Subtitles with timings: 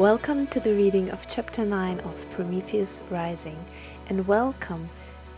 [0.00, 3.62] Welcome to the reading of chapter 9 of Prometheus Rising,
[4.08, 4.88] and welcome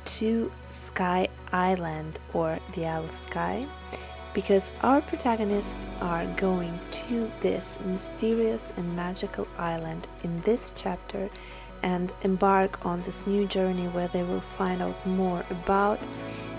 [0.04, 3.66] to Skye Island or the Isle of Skye,
[4.32, 11.28] because our protagonists are going to this mysterious and magical island in this chapter
[11.82, 15.98] and embark on this new journey where they will find out more about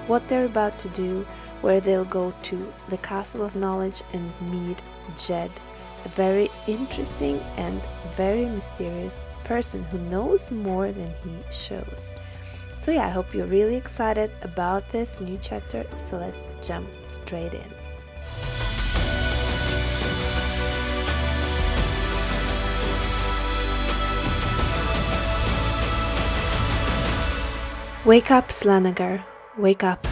[0.07, 1.25] what they're about to do,
[1.61, 4.82] where they'll go to the Castle of Knowledge and meet
[5.18, 5.51] Jed
[6.10, 7.82] very interesting and
[8.14, 12.16] very mysterious person who knows more than he shows.
[12.80, 15.86] So, yeah, I hope you're really excited about this new chapter.
[15.97, 17.71] So, let's jump straight in.
[28.06, 29.24] Wake up, Slanagar,
[29.58, 30.06] wake up.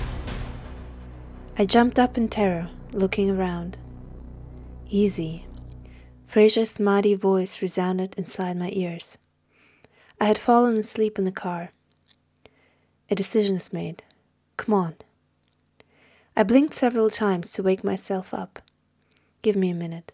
[1.58, 3.80] I jumped up in terror, looking around.
[4.90, 5.46] Easy,
[6.32, 9.18] Fraser's mighty voice resounded inside my ears.
[10.18, 11.72] I had fallen asleep in the car.
[13.10, 14.04] A decision is made.
[14.56, 14.96] Come on.
[16.34, 18.60] I blinked several times to wake myself up.
[19.42, 20.14] Give me a minute.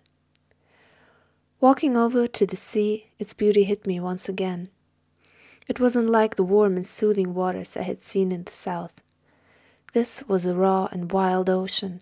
[1.62, 4.70] Walking over to the sea, its beauty hit me once again.
[5.68, 9.04] It wasn't like the warm and soothing waters I had seen in the south.
[9.94, 12.02] This was a raw and wild ocean,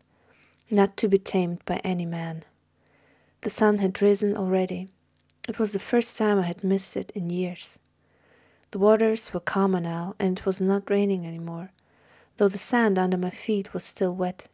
[0.71, 2.43] not to be tamed by any man.
[3.45, 4.89] The sun had risen already.
[5.47, 7.77] It was the first time I had missed it in years.
[8.71, 11.69] The waters were calmer now, and it was not raining any more,
[12.37, 14.47] though the sand under my feet was still wet.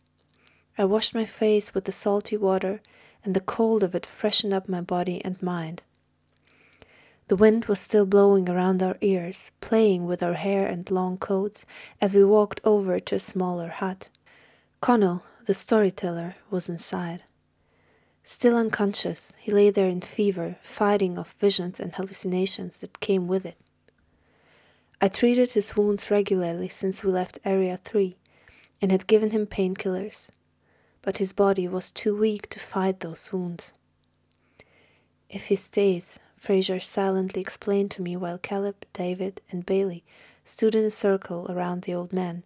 [0.78, 2.82] I washed my face with the salty water,
[3.24, 5.84] and the cold of it freshened up my body and mind.
[7.30, 11.66] The wind was still blowing around our ears, playing with our hair and long coats
[12.02, 14.10] as we walked over to a smaller hut.
[14.82, 17.24] Connell, the storyteller, was inside.
[18.24, 23.46] Still unconscious, he lay there in fever, fighting off visions and hallucinations that came with
[23.46, 23.58] it.
[25.02, 28.16] I treated his wounds regularly since we left Area 3
[28.82, 30.30] and had given him painkillers,
[31.02, 33.74] but his body was too weak to fight those wounds.
[35.28, 40.04] If he stays, Fraser silently explained to me while Caleb, David, and Bailey
[40.44, 42.44] stood in a circle around the old man,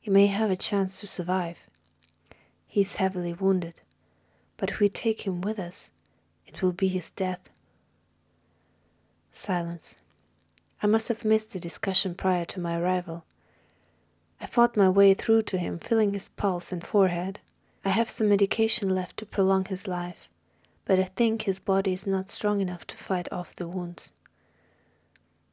[0.00, 1.68] he may have a chance to survive.
[2.66, 3.82] He is heavily wounded
[4.58, 5.90] but if we take him with us,
[6.46, 7.48] it will be his death.
[9.32, 9.96] Silence.
[10.82, 13.24] I must have missed the discussion prior to my arrival.
[14.40, 17.40] I fought my way through to him, feeling his pulse and forehead.
[17.84, 20.28] I have some medication left to prolong his life,
[20.84, 24.12] but I think his body is not strong enough to fight off the wounds.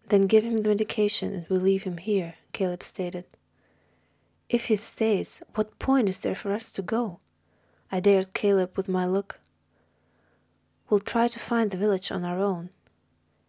[0.10, 3.26] Then give him the medication and we'll leave him here, Caleb stated.
[4.50, 7.20] If he stays, what point is there for us to go?
[7.92, 9.40] I dared Caleb with my look.
[10.90, 12.70] We'll try to find the village on our own.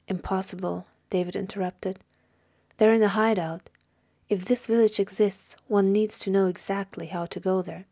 [0.09, 1.99] Impossible, David interrupted.
[2.77, 3.71] They're in a hideout.
[4.29, 7.87] If this village exists, one needs to know exactly how to go there.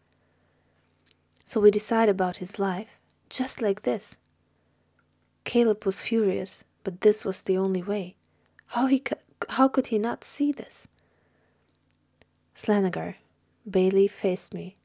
[1.45, 4.19] So we decide about his life, just like this.
[5.45, 8.17] Caleb was furious, but this was the only way.
[8.69, 9.03] How, he
[9.51, 10.89] how could he not see this?
[12.55, 13.17] Slanagar,
[13.69, 14.77] Bailey faced me.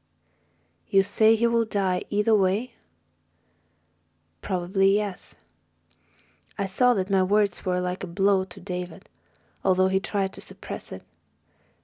[0.90, 2.72] You say he will die either way?
[4.40, 5.36] Probably yes.
[6.58, 9.08] I saw that my words were like a blow to David,
[9.64, 11.04] although he tried to suppress it.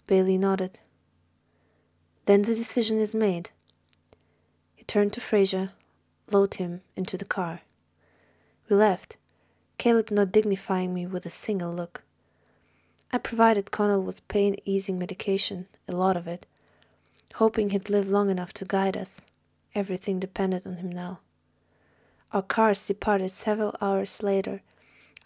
[0.08, 0.80] Bailey nodded.
[2.24, 3.52] Then the decision is made.
[4.74, 5.70] He turned to Fraser,
[6.28, 7.60] lowered him into the car.
[8.68, 9.18] We left,
[9.78, 12.02] Caleb not dignifying me with a single look.
[13.12, 16.44] I provided Connell with pain easing medication, a lot of it,
[17.36, 19.26] hoping he'd live long enough to guide us.
[19.74, 21.20] Everything depended on him now.
[22.32, 24.62] Our cars departed several hours later,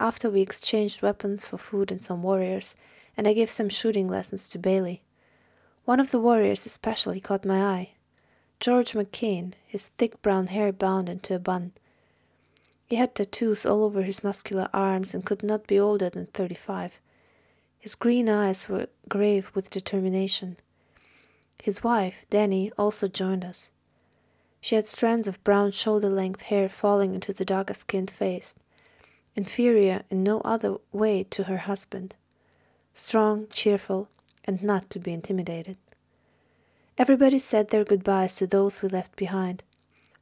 [0.01, 2.75] after we exchanged weapons for food and some warriors,
[3.17, 5.03] and I gave some shooting lessons to Bailey.
[5.85, 7.91] One of the warriors especially caught my eye.
[8.59, 11.73] George McCain, his thick brown hair bound into a bun.
[12.89, 16.57] He had tattoos all over his muscular arms and could not be older than thirty
[16.57, 17.01] five.
[17.79, 20.57] His green eyes were grave with determination.
[21.63, 23.71] His wife, Danny, also joined us.
[24.61, 28.55] She had strands of brown shoulder length hair falling into the darker skinned face,
[29.35, 32.17] inferior in no other way to her husband,
[32.93, 34.09] strong, cheerful,
[34.45, 35.77] and not to be intimidated.
[36.99, 39.63] Everybody said their goodbyes to those we left behind.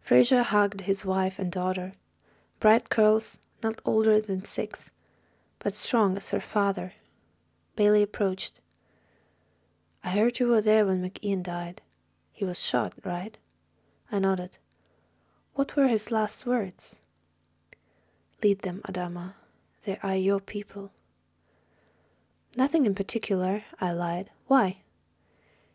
[0.00, 1.94] Fraser hugged his wife and daughter,
[2.60, 4.92] bright curls, not older than six,
[5.58, 6.92] but strong as her father.
[7.74, 8.60] Bailey approached.
[10.08, 11.82] I heard you were there when McIan died.
[12.32, 13.36] He was shot, right?
[14.10, 14.56] I nodded.
[15.52, 17.00] What were his last words?
[18.42, 19.34] Lead them, Adama.
[19.82, 20.92] They are your people.
[22.56, 24.30] Nothing in particular, I lied.
[24.46, 24.78] Why?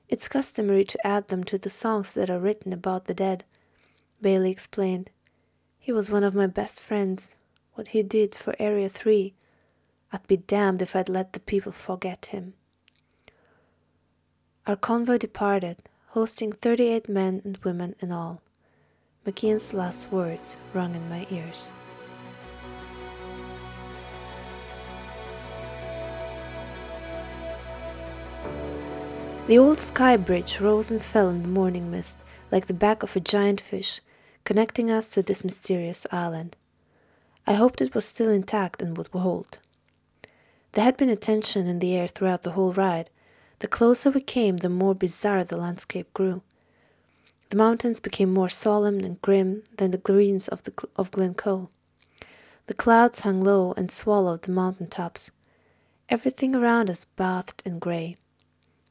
[0.09, 3.43] It's customary to add them to the songs that are written about the dead,
[4.19, 5.11] Bailey explained.
[5.77, 7.35] He was one of my best friends.
[7.75, 9.35] What he did for Area 3,
[10.11, 12.55] I'd be damned if I'd let the people forget him.
[14.65, 15.75] Our convoy departed,
[16.11, 18.41] hosting 38 men and women in all.
[19.27, 21.73] McIan's last words rung in my ears.
[29.47, 32.17] The old Skye bridge rose and fell in the morning mist
[32.49, 33.99] like the back of a giant fish,
[34.45, 36.55] connecting us to this mysterious island.
[37.45, 39.59] I hoped it was still intact and would hold.
[40.71, 43.09] There had been a tension in the air throughout the whole ride.
[43.63, 46.41] The closer we came, the more bizarre the landscape grew.
[47.49, 51.69] The mountains became more solemn and grim than the greens of, the, of Glencoe.
[52.67, 55.31] The clouds hung low and swallowed the mountain tops.
[56.09, 58.17] Everything around us bathed in grey.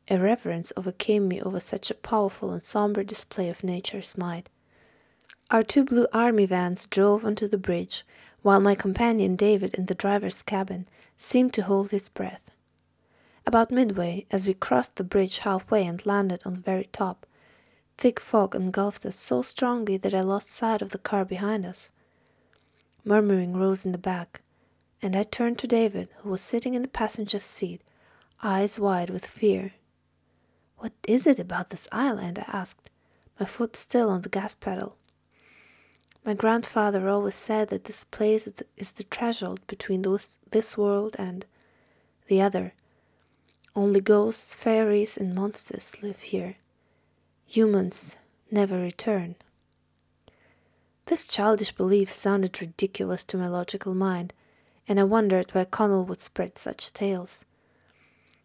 [0.09, 4.49] A reverence overcame me over such a powerful and somber display of nature's might.
[5.51, 8.07] Our two blue army vans drove onto the bridge,
[8.41, 10.89] while my companion David in the driver's cabin
[11.19, 12.52] seemed to hold his breath.
[13.45, 17.27] About midway, as we crossed the bridge halfway and landed on the very top,
[17.99, 21.91] thick fog engulfed us so strongly that I lost sight of the car behind us.
[23.05, 24.43] Murmuring rose in the back,
[25.03, 27.83] and I turned to David, who was sitting in the passenger's seat,
[28.43, 29.73] eyes wide with fear.
[30.79, 32.39] What is it about this island?
[32.39, 32.91] I asked,
[33.41, 34.97] my foot still on the gas pedal.
[36.25, 41.45] My grandfather always said that this place is the threshold between this world and
[42.29, 42.75] the other.
[43.75, 46.57] Only ghosts, fairies, and monsters live here.
[47.47, 48.19] Humans
[48.51, 49.37] never return.
[51.07, 54.33] This childish belief sounded ridiculous to my logical mind,
[54.87, 57.45] and I wondered why Connell would spread such tales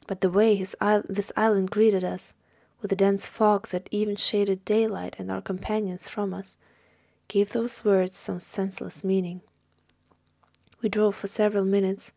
[0.08, 0.76] but the way his,
[1.08, 2.34] this island greeted us,
[2.82, 6.58] with a dense fog that even shaded daylight and our companions from us,
[7.28, 9.42] gave those words some senseless meaning.
[10.82, 12.14] We drove for several minutes,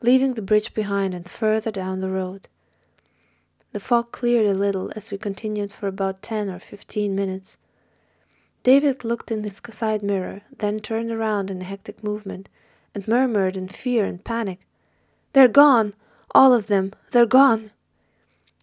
[0.00, 2.48] leaving the bridge behind and further down the road.
[3.72, 7.58] The fog cleared a little as we continued for about ten or fifteen minutes.
[8.62, 12.48] David looked in his side mirror, then turned around in a hectic movement,
[12.94, 14.60] and murmured in fear and panic,
[15.32, 15.94] They're gone!
[16.34, 17.70] All of them, they're gone.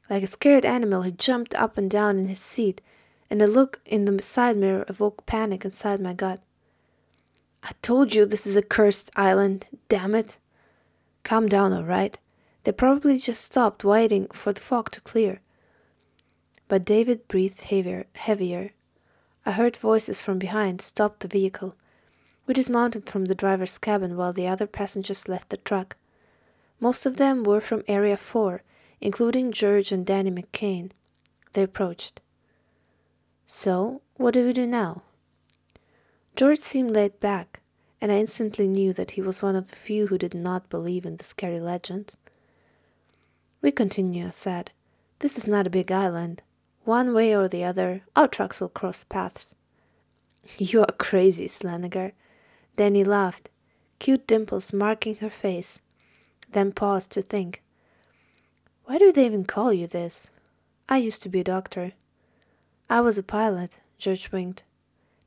[0.10, 2.82] Like a scared animal, he jumped up and down in his seat,
[3.30, 6.42] and a look in the side mirror evoked panic inside my gut.
[7.64, 10.38] I told you this is a cursed island, damn it.
[11.26, 12.20] Calm down, all right.
[12.64, 15.42] They probably just stopped waiting for the fog to clear.
[16.68, 18.06] But David breathed heavier.
[18.14, 18.74] heavier.
[19.44, 21.76] I heard voices from behind stop the vehicle.
[22.46, 25.98] We dismounted from the driver's cabin while the other passengers left the truck.
[26.80, 28.62] Most of them were from Area 4,
[29.02, 30.92] including George and Danny McCain.
[31.54, 32.22] They approached.
[33.48, 35.02] So, what do we do now?
[36.36, 37.62] George seemed laid back,
[38.02, 41.06] and I instantly knew that he was one of the few who did not believe
[41.06, 42.18] in the scary legends.
[43.62, 44.72] We continue, I said.
[45.20, 46.42] This is not a big island.
[46.84, 49.56] One way or the other, our trucks will cross paths.
[50.60, 52.12] You are crazy, Slanegar.
[52.76, 53.50] Danny laughed,
[53.98, 55.82] cute dimples marking her face
[56.56, 57.62] then paused to think.
[58.86, 60.32] Why do they even call you this?
[60.88, 61.92] I used to be a doctor.
[62.90, 64.64] I was a pilot, George winked.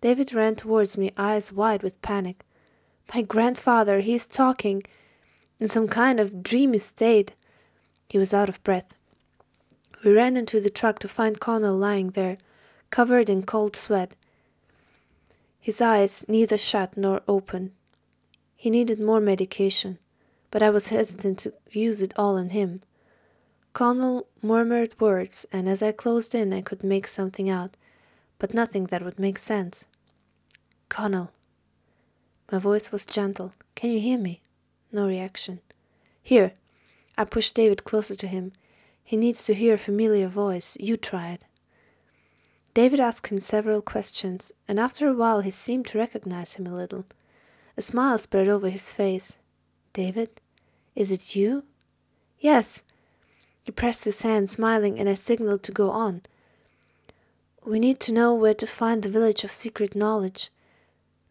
[0.00, 2.44] David ran towards me, eyes wide with panic.
[3.14, 4.82] My grandfather, he is talking
[5.58, 7.34] in some kind of dreamy state.
[8.08, 8.94] He was out of breath.
[10.04, 12.38] We ran into the truck to find Connell lying there,
[12.90, 14.14] covered in cold sweat,
[15.60, 17.72] his eyes neither shut nor open.
[18.56, 19.98] He needed more medication
[20.50, 22.80] but I was hesitant to use it all on him.
[23.72, 27.76] Connell murmured words, and as I closed in, I could make something out,
[28.38, 29.88] but nothing that would make sense.
[30.88, 31.32] Connell.
[32.50, 33.52] My voice was gentle.
[33.74, 34.40] Can you hear me?
[34.90, 35.60] No reaction.
[36.22, 36.52] Here.
[37.16, 38.52] I pushed David closer to him.
[39.04, 40.76] He needs to hear a familiar voice.
[40.80, 41.44] You try it.
[42.74, 46.74] David asked him several questions, and after a while he seemed to recognize him a
[46.74, 47.04] little.
[47.76, 49.36] A smile spread over his face.
[49.92, 50.30] David,
[50.94, 51.64] is it you?
[52.38, 52.82] Yes.
[53.62, 56.22] He pressed his hand, smiling, and I signaled to go on.
[57.64, 60.50] We need to know where to find the village of secret knowledge.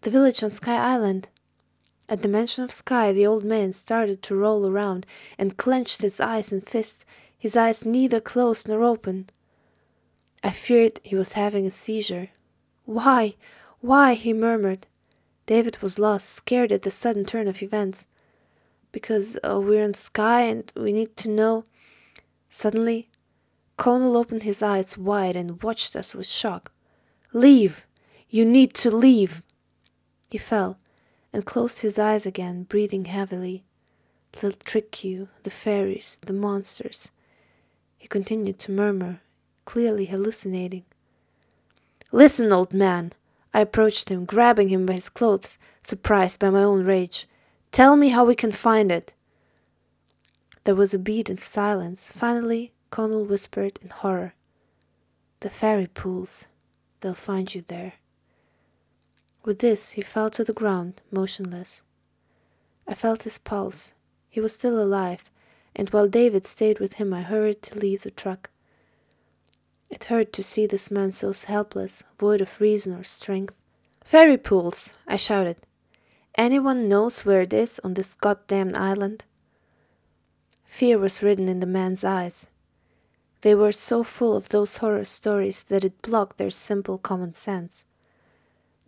[0.07, 1.27] The village on Skye Island.
[2.07, 5.05] At the mention of Skye, the old man started to roll around
[5.37, 7.03] and clenched his eyes and fists,
[7.37, 9.27] his eyes neither closed nor open.
[10.41, 12.29] I feared he was having a seizure.
[12.85, 13.35] Why?
[13.81, 14.13] Why?
[14.13, 14.87] he murmured.
[15.45, 18.07] David was lost, scared at the sudden turn of events.
[18.93, 21.65] Because uh, we're in Skye and we need to know.
[22.49, 23.09] Suddenly,
[23.75, 26.71] Connell opened his eyes wide and watched us with shock.
[27.33, 27.85] Leave!
[28.29, 29.43] You need to leave!
[30.29, 30.77] He fell
[31.31, 33.63] and closed his eyes again, breathing heavily.
[34.33, 37.11] Trick you, the fairies, the monsters.
[37.97, 39.21] He continued to murmur,
[39.65, 40.83] clearly hallucinating.
[42.11, 43.13] Listen, old man!
[43.53, 47.27] I approached him, grabbing him by his clothes, surprised by my own rage.
[47.71, 49.15] Tell me how we can find it.
[50.63, 52.11] There was a beat of silence.
[52.11, 54.35] Finally, Connell whispered in horror.
[55.39, 56.47] The fairy pools.
[56.99, 57.93] They'll find you there.
[59.43, 61.83] With this, he fell to the ground, motionless.
[62.87, 63.93] I felt his pulse.
[64.29, 65.29] He was still alive,
[65.75, 68.49] and while David stayed with him, I hurried to leave the truck.
[69.89, 73.55] It hurt to see this man so helpless, void of reason or strength.
[74.03, 75.57] Fairy pools, I shouted.
[76.35, 79.25] Anyone knows where it is on this goddamned island?
[80.65, 82.47] Fear was written in the man's eyes.
[83.41, 87.85] They were so full of those horror stories that it blocked their simple common sense.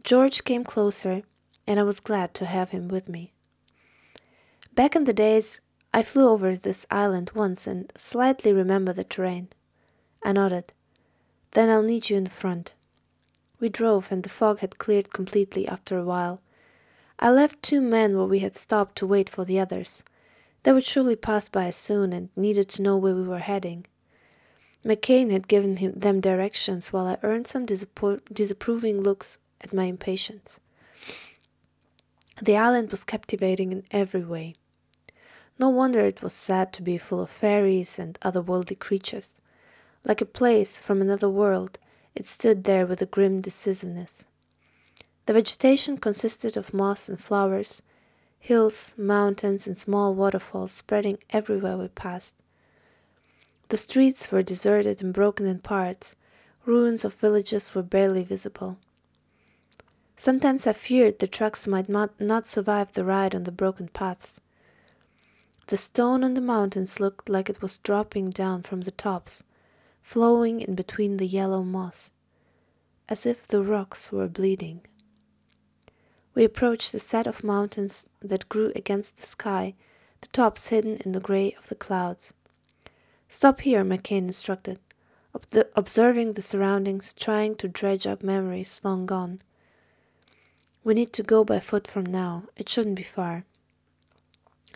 [0.04, 1.24] George came closer,
[1.68, 3.34] and I was glad to have him with me.
[4.74, 5.60] Back in the days,
[5.94, 9.50] I flew over this island once and slightly remember the terrain.
[10.24, 10.74] I nodded.
[11.52, 12.76] Then I'll need you in the front.
[13.60, 16.42] We drove, and the fog had cleared completely after a while.
[17.20, 20.04] I left two men where we had stopped to wait for the others.
[20.64, 23.86] They would surely pass by soon and needed to know where we were heading.
[24.86, 29.86] McCain had given him, them directions while I earned some disappro- disapproving looks at my
[29.86, 30.60] impatience.
[32.42, 34.56] The island was captivating in every way.
[35.60, 39.42] No wonder it was sad to be full of fairies and otherworldly creatures.
[40.06, 41.80] Like a place from another world,
[42.16, 44.26] it stood there with a grim decisiveness.
[45.26, 47.82] The vegetation consisted of moss and flowers,
[48.40, 52.36] hills, mountains, and small waterfalls spreading everywhere we passed.
[53.68, 56.16] The streets were deserted and broken in parts,
[56.66, 58.78] ruins of villages were barely visible.
[60.20, 64.42] Sometimes I feared the trucks might not, survive the ride on the broken paths.
[65.68, 69.46] The stone on the mountains looked like it was dropping down from the tops,
[70.02, 72.12] flowing in between the yellow moss,
[73.08, 74.82] as if the rocks were bleeding.
[76.36, 79.74] We approached a set of mountains that grew against the sky,
[80.20, 82.34] the tops hidden in the gray of the clouds.
[83.30, 84.80] Stop here, McCain instructed,
[85.78, 89.40] observing the surroundings, trying to dredge up memories long gone.
[90.84, 92.44] We need to go by foot from now.
[92.56, 93.44] It shouldn't be far.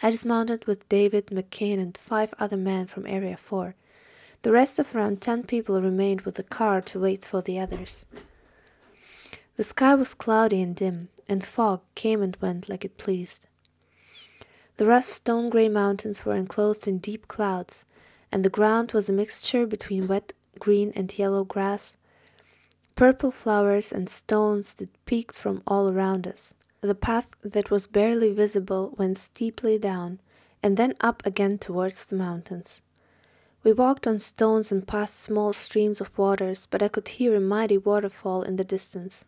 [0.01, 3.75] I dismounted with David, McCain, and five other men from Area 4.
[4.41, 8.05] The rest of around ten people remained with the car to wait for the others.
[9.55, 13.47] The sky was cloudy and dim, and fog came and went like it pleased.
[14.77, 17.85] The rough stone grey mountains were enclosed in deep clouds,
[18.31, 21.95] and the ground was a mixture between wet green and yellow grass,
[22.95, 26.53] purple flowers and stones that peeked from all around us.
[26.81, 30.19] The path that was barely visible went steeply down
[30.61, 32.81] and then up again towards the mountains.
[33.63, 37.39] We walked on stones and past small streams of waters, but I could hear a
[37.39, 39.25] mighty waterfall in the distance.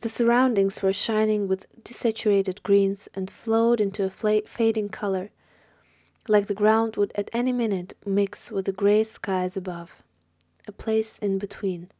[0.00, 5.30] The surroundings were shining with desaturated greens and flowed into a fading color,
[6.26, 10.02] like the ground would at any minute mix with the grey skies above
[10.66, 11.90] a place in between.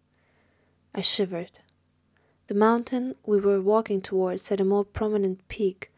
[0.94, 1.60] I shivered.
[2.48, 5.92] The mountain we were walking towards had a more prominent peak,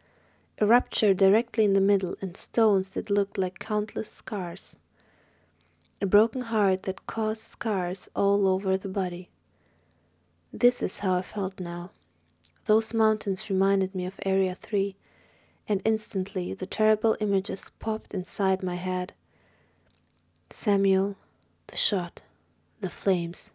[0.59, 4.77] a rupture directly in the middle, and stones that looked like countless scars.
[6.03, 9.31] A broken heart that caused scars all over the body.
[10.53, 11.91] This is how I felt now.
[12.67, 14.95] Those mountains reminded me of Area 3,
[15.67, 19.15] and instantly the terrible images popped inside my head.
[20.51, 21.17] Samuel,
[21.69, 22.23] the shot
[22.83, 23.53] the flames.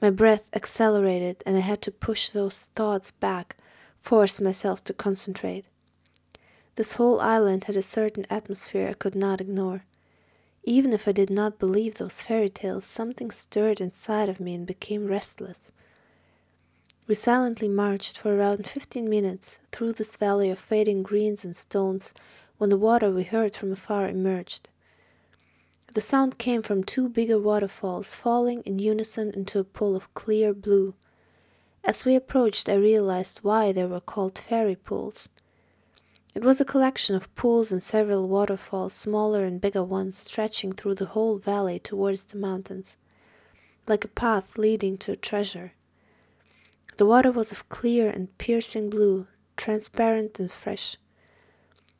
[0.00, 3.56] My breath accelerated, and I had to push those thoughts back,
[3.98, 5.66] force myself to concentrate.
[6.74, 9.84] This whole island had a certain atmosphere I could not ignore.
[10.64, 14.66] Even if I did not believe those fairy tales, something stirred inside of me and
[14.66, 15.72] became restless.
[17.06, 22.14] We silently marched for around fifteen minutes through this valley of fading greens and stones
[22.58, 24.68] when the water we heard from afar emerged.
[25.94, 30.54] The sound came from two bigger waterfalls falling in unison into a pool of clear
[30.54, 30.94] blue.
[31.84, 35.28] As we approached, I realized why they were called fairy pools.
[36.34, 40.94] It was a collection of pools and several waterfalls, smaller and bigger ones, stretching through
[40.94, 42.96] the whole valley towards the mountains,
[43.86, 45.72] like a path leading to a treasure.
[46.96, 49.26] The water was of clear and piercing blue,
[49.58, 50.96] transparent and fresh.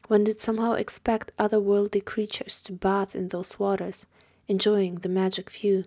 [0.08, 4.06] One did somehow expect otherworldly creatures to bathe in those waters,
[4.48, 5.84] enjoying the magic view.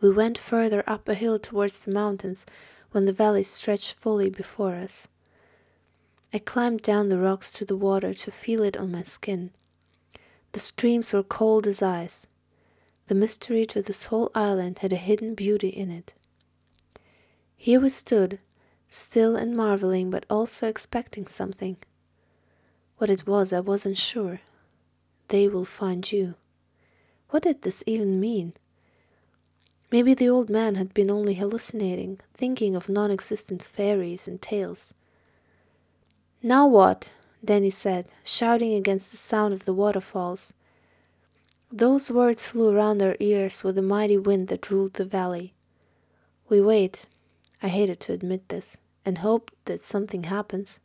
[0.00, 2.44] We went further up a hill towards the mountains
[2.90, 5.08] when the valley stretched fully before us.
[6.34, 9.50] I climbed down the rocks to the water to feel it on my skin.
[10.52, 12.26] The streams were cold as ice.
[13.06, 16.14] The mystery to this whole island had a hidden beauty in it.
[17.56, 18.38] Here we stood,
[18.88, 21.76] still and marveling, but also expecting something.
[23.02, 24.42] What it was, I wasn't sure.
[25.26, 26.36] They will find you.
[27.30, 28.52] What did this even mean?
[29.90, 34.94] Maybe the old man had been only hallucinating, thinking of non existent fairies and tales.
[36.44, 37.10] Now what?
[37.44, 40.54] Danny said, shouting against the sound of the waterfalls.
[41.72, 45.54] Those words flew around our ears with the mighty wind that ruled the valley.
[46.48, 47.06] We wait.
[47.60, 50.78] I hated to admit this, and hoped that something happens.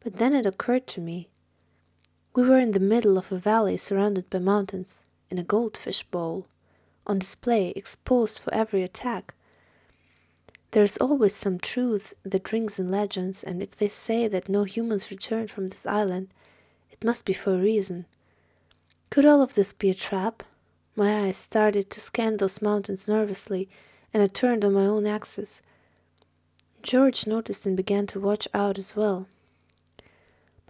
[0.00, 1.28] But then it occurred to me.
[2.34, 6.46] We were in the middle of a valley surrounded by mountains, in a goldfish bowl
[7.06, 9.34] on display, exposed for every attack.
[10.70, 14.62] There is always some truth that rings in legends, and if they say that no
[14.64, 16.28] humans return from this island,
[16.90, 18.06] it must be for a reason.
[19.10, 20.44] Could all of this be a trap?
[20.94, 23.68] My eyes started to scan those mountains nervously,
[24.14, 25.62] and I turned on my own axis.
[26.82, 29.26] George noticed and began to watch out as well.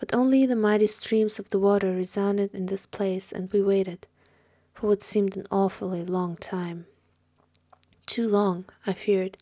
[0.00, 4.06] But only the mighty streams of the water resounded in this place, and we waited
[4.72, 6.86] for what seemed an awfully long time.
[8.06, 9.36] Too long, I feared,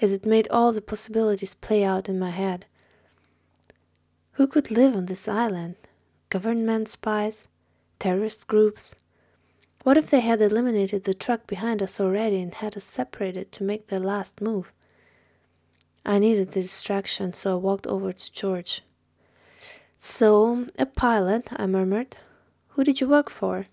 [0.00, 2.64] as it made all the possibilities play out in my head.
[4.32, 5.74] Who could live on this island?
[6.30, 7.48] Government spies?
[7.98, 8.94] Terrorist groups?
[9.82, 13.64] What if they had eliminated the truck behind us already and had us separated to
[13.64, 14.72] make their last move?
[16.06, 18.82] I needed the distraction, so I walked over to George.
[19.98, 22.18] So, a pilot, I murmured.
[22.70, 23.66] Who did you work for?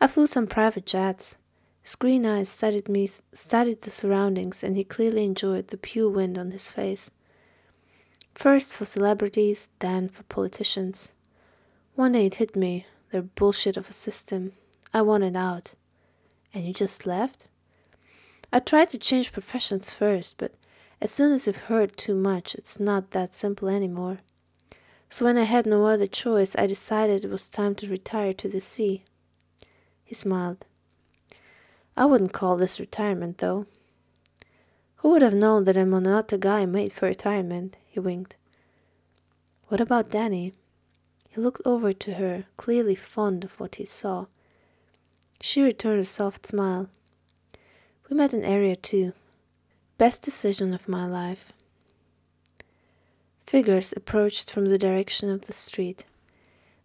[0.00, 1.36] I flew some private jets.
[1.82, 6.38] His green eyes studied me, studied the surroundings, and he clearly enjoyed the pure wind
[6.38, 7.10] on his face.
[8.34, 11.12] First for celebrities, then for politicians.
[11.94, 14.52] One day it hit me, their bullshit of a system.
[14.94, 15.74] I wanted out.
[16.54, 17.48] And you just left?
[18.52, 20.54] I tried to change professions first, but
[21.00, 24.18] as soon as you've heard too much, it's not that simple anymore.
[25.12, 28.48] So when I had no other choice, I decided it was time to retire to
[28.48, 29.04] the sea.
[30.02, 30.64] He smiled.
[31.94, 33.66] I wouldn't call this retirement, though.
[34.96, 37.76] Who would have known that a guy made for retirement?
[37.90, 38.36] He winked.
[39.68, 40.54] What about Danny?
[41.28, 44.28] He looked over to her, clearly fond of what he saw.
[45.42, 46.88] She returned a soft smile.
[48.08, 49.12] We met in Area 2.
[49.98, 51.52] Best decision of my life.
[53.46, 56.06] Figures approached from the direction of the street.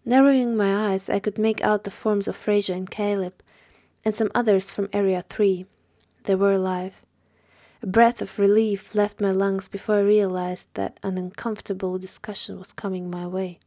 [0.05, 3.33] Narrowing my eyes, I could make out the forms of Fraser and Caleb,
[4.05, 5.65] and some others from Area 3.
[6.23, 7.03] They were alive.
[7.81, 12.73] A breath of relief left my lungs before I realized that an uncomfortable discussion was
[12.73, 13.59] coming my way.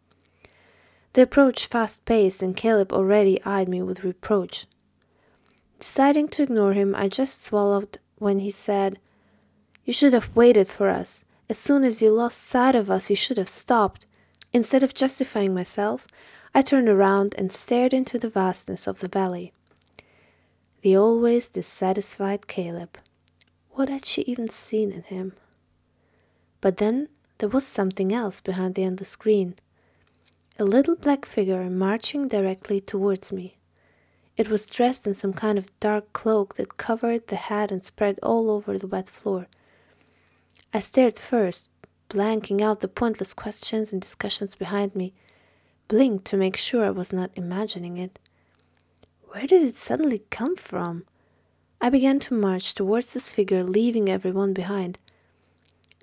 [1.13, 4.67] They approached fast paced, and Caleb already eyed me with reproach.
[5.79, 8.99] Deciding to ignore him, I just swallowed when he said,
[9.85, 11.25] You should have waited for us.
[11.51, 14.07] As soon as you lost sight of us, you should have stopped.
[14.53, 16.07] Instead of justifying myself,
[16.55, 19.53] I turned around and stared into the vastness of the valley.
[20.83, 22.99] The always dissatisfied Caleb.
[23.73, 25.33] What had she even seen in him?
[26.61, 27.09] But then
[27.39, 29.57] there was something else behind the endless green.
[30.57, 33.57] A little black figure marching directly towards me.
[34.37, 38.21] It was dressed in some kind of dark cloak that covered the head and spread
[38.23, 39.49] all over the wet floor.
[40.73, 41.69] I stared first,
[42.09, 45.13] blanking out the pointless questions and discussions behind me,
[45.89, 48.21] blinked to make sure I was not imagining it.
[49.31, 51.05] Where did it suddenly come from?
[51.81, 54.99] I began to march towards this figure, leaving everyone behind.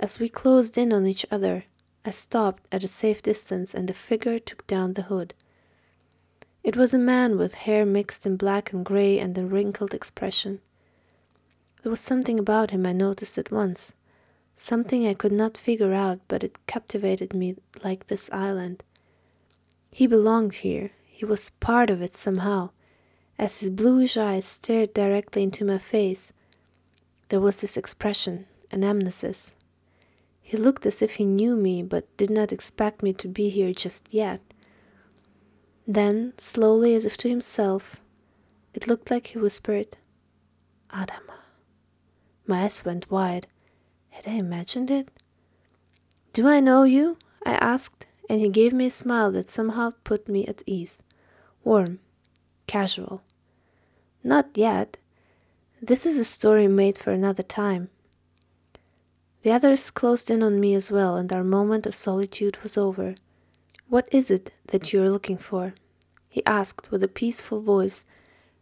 [0.01, 1.63] As we closed in on each other,
[2.03, 5.33] I stopped at a safe distance and the figure took down the hood.
[6.63, 10.59] It was a man with hair mixed in black and gray and a wrinkled expression.
[11.83, 13.93] There was something about him I noticed at once.
[14.59, 18.83] Something I could not figure out, but it captivated me like this island.
[19.91, 22.71] He belonged here, he was part of it somehow.
[23.37, 26.33] As his bluish eyes stared directly into my face,
[27.29, 29.53] there was this expression, an amnesis.
[30.41, 33.73] He looked as if he knew me, but did not expect me to be here
[33.73, 34.41] just yet.
[35.85, 38.01] Then, slowly, as if to himself,
[38.73, 39.97] it looked like he whispered,
[40.89, 41.41] Adama.
[42.47, 43.45] My eyes went wide.
[44.27, 45.09] I imagined it?
[46.33, 47.17] Do I know you?
[47.45, 51.01] I asked, and he gave me a smile that somehow put me at ease.
[51.63, 51.99] Warm,
[52.67, 53.23] casual.
[54.23, 54.97] Not yet.
[55.81, 57.89] This is a story made for another time.
[59.43, 63.15] The others closed in on me as well, and our moment of solitude was over.
[63.87, 65.73] What is it that you are looking for?
[66.27, 68.05] he asked with a peaceful voice,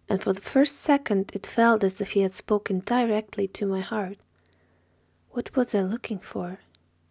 [0.08, 3.82] and for the first second it felt as if he had spoken directly to my
[3.82, 4.18] heart.
[5.36, 6.60] What was I looking for?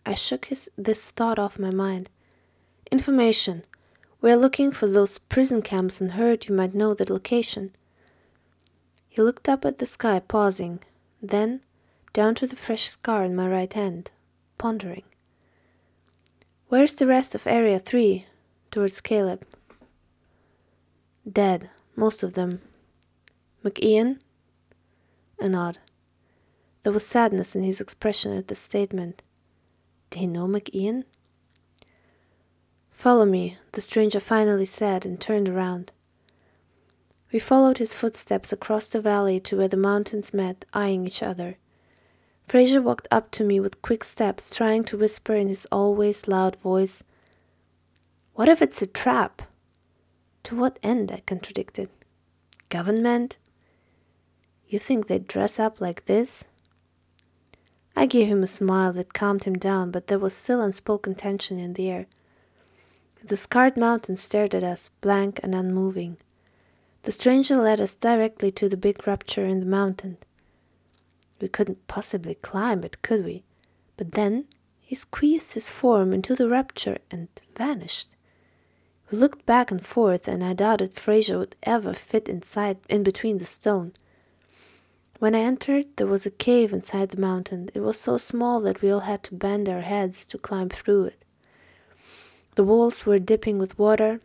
[0.06, 2.08] I shook his, this thought off my mind.
[2.90, 3.64] Information.
[4.22, 7.72] We are looking for those prison camps and heard you might know the location.
[9.10, 10.80] He looked up at the sky, pausing,
[11.20, 11.60] then
[12.14, 14.10] down to the fresh scar in my right hand,
[14.56, 15.04] pondering.
[16.68, 18.24] Where's the rest of Area 3?
[18.70, 19.46] Towards Caleb.
[21.30, 22.62] Dead, most of them.
[23.62, 24.18] McIan?
[25.38, 25.76] A nod.
[26.85, 29.23] There was sadness in his expression at the statement.
[30.11, 31.05] Did he know McIan?
[32.90, 35.92] Follow me, the stranger finally said and turned around.
[37.33, 41.57] We followed his footsteps across the valley to where the mountains met, eyeing each other.
[42.47, 46.55] Fraser walked up to me with quick steps, trying to whisper in his always loud
[46.57, 47.03] voice,
[48.35, 49.40] What if it's a trap?
[50.42, 51.11] To what end?
[51.11, 51.88] I contradicted.
[52.68, 53.38] Government?
[54.68, 56.44] You think they dress up like this?
[58.05, 61.59] I gave him a smile that calmed him down, but there was still unspoken tension
[61.59, 62.05] in the air.
[63.25, 66.19] The scarred mountain stared at us, blank and unmoving.
[67.05, 70.19] The stranger led us directly to the big rupture in the mountain.
[71.40, 73.43] We couldn't possibly climb it, could we?
[73.97, 74.49] But then
[74.83, 78.17] he squeezed his form into the rupture and vanished.
[79.11, 83.38] We looked back and forth, and I doubted Fraser would ever fit inside in between
[83.38, 83.95] the stone.
[85.24, 87.70] When I entered, there was a cave inside the mountain.
[87.72, 91.04] It was so small that we all had to bend our heads to climb through
[91.04, 91.24] it.
[92.56, 94.20] The walls were dipping with water,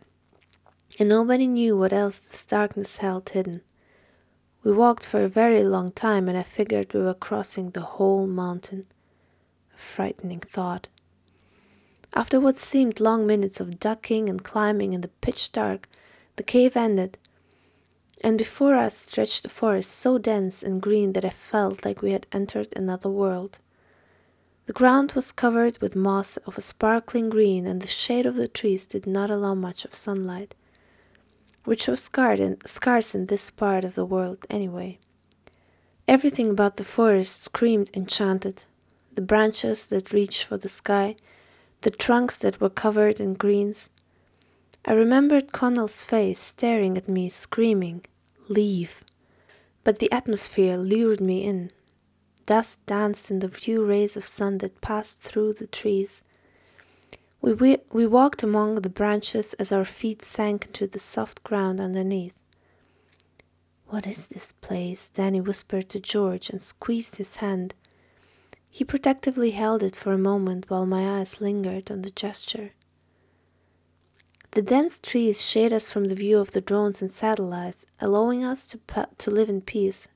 [0.98, 3.62] and nobody knew what else this darkness held hidden.
[4.62, 8.26] We walked for a very long time, and I figured we were crossing the whole
[8.26, 8.84] mountain.
[9.74, 10.90] A frightening thought.
[12.12, 15.88] After what seemed long minutes of ducking and climbing in the pitch dark,
[16.36, 17.16] the cave ended,
[18.22, 22.12] and before us stretched a forest so dense and green that I felt like we
[22.12, 23.58] had entered another world.
[24.66, 28.48] The ground was covered with moss of a sparkling green, and the shade of the
[28.48, 30.54] trees did not allow much of sunlight
[31.64, 34.98] which was scarce in this part of the world anyway.
[36.08, 38.64] Everything about the forest screamed enchanted
[39.12, 41.16] the branches that reached for the sky,
[41.82, 43.90] the trunks that were covered in greens.
[44.84, 48.04] I remembered Connell's face staring at me, screaming,
[48.50, 49.04] Leave!
[49.84, 51.70] But the atmosphere lured me in.
[52.46, 56.24] Dust danced in the few rays of sun that passed through the trees.
[57.40, 61.80] We, we, we walked among the branches as our feet sank into the soft ground
[61.80, 62.34] underneath.
[63.86, 65.08] What is this place?
[65.08, 67.74] Danny whispered to George and squeezed his hand.
[68.68, 72.72] He protectively held it for a moment while my eyes lingered on the gesture.
[74.52, 78.66] The dense trees shade us from the view of the drones and satellites, allowing us
[78.70, 80.08] to, to live in peace,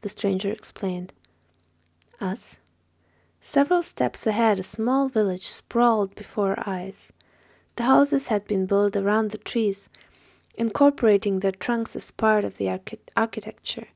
[0.00, 1.12] the stranger explained.
[2.18, 2.60] Us?
[3.42, 7.12] Several steps ahead, a small village sprawled before our eyes.
[7.76, 9.90] The houses had been built around the trees,
[10.54, 13.88] incorporating their trunks as part of the archi architecture.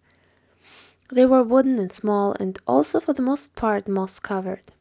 [1.11, 4.72] They were wooden and small, and also for the most part moss covered.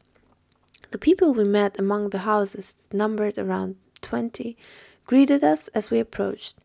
[0.91, 4.57] The people we met among the houses, numbered around twenty,
[5.07, 6.55] greeted us as we approached.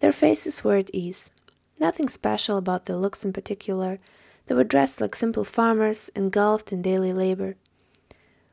[0.00, 1.30] Their faces were at ease.
[1.78, 3.98] Nothing special about their looks in particular,
[4.46, 7.56] they were dressed like simple farmers, engulfed in daily labor.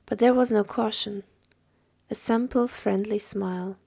[0.06, 1.24] But there was no caution,
[2.10, 3.78] a simple, friendly smile.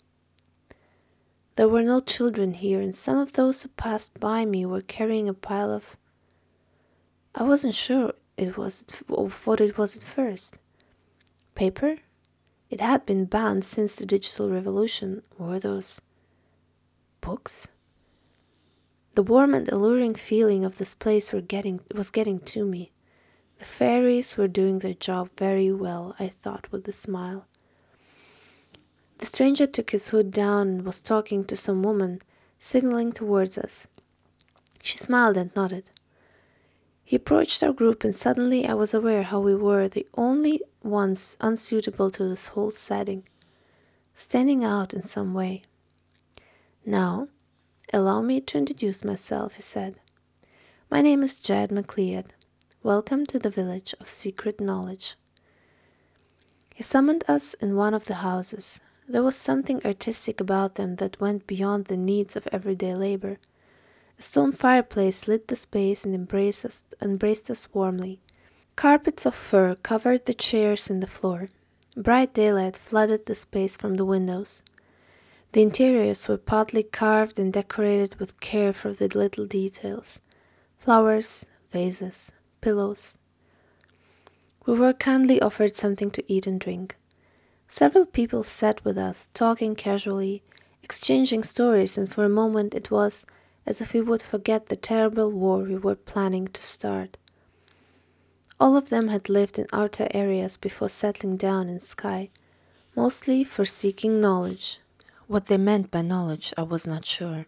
[1.57, 5.29] There were no children here, and some of those who passed by me were carrying
[5.29, 5.97] a pile of.
[7.35, 8.85] I wasn't sure it was
[9.45, 10.59] what it was at first.
[11.55, 11.99] Paper?
[12.73, 15.21] It had been banned since the digital revolution.
[15.37, 16.01] Were those
[17.21, 17.69] books?
[19.15, 22.91] The warm and alluring feeling of this place were getting, was getting to me.
[23.59, 27.47] The fairies were doing their job very well, I thought with a smile.
[29.19, 32.21] The stranger took his hood down and was talking to some woman,
[32.59, 33.87] signaling towards us.
[34.81, 35.91] She smiled and nodded.
[37.05, 41.37] He approached our group, and suddenly I was aware how we were the only ones
[41.41, 43.25] unsuitable to this whole setting,
[44.15, 45.63] standing out in some way.
[46.85, 47.29] Now,
[47.95, 49.97] Allow me to introduce myself, he said.
[50.91, 52.29] My name is Jed McLeod.
[52.83, 55.17] Welcome to the village of secret knowledge.
[56.75, 58.81] He summoned us in one of the houses.
[59.07, 63.37] There was something artistic about them that went beyond the needs of everyday labor.
[64.19, 68.21] A stone fireplace lit the space and embraced us, embraced us warmly.
[68.77, 71.49] Carpets of fur covered the chairs and the floor.
[71.97, 74.63] Bright daylight flooded the space from the windows.
[75.53, 80.21] The interiors were partly carved and decorated with care for the little details
[80.79, 83.19] flowers, vases, pillows.
[84.67, 86.97] We were kindly offered something to eat and drink.
[87.69, 90.43] Several people sat with us, talking casually,
[90.83, 93.27] exchanging stories, and for a moment it was
[93.67, 97.17] as if we would forget the terrible war we were planning to start.
[98.59, 102.31] All of them had lived in outer areas before settling down in Skye,
[102.95, 104.79] mostly for seeking knowledge.
[105.27, 107.47] What they meant by knowledge, I was not sure.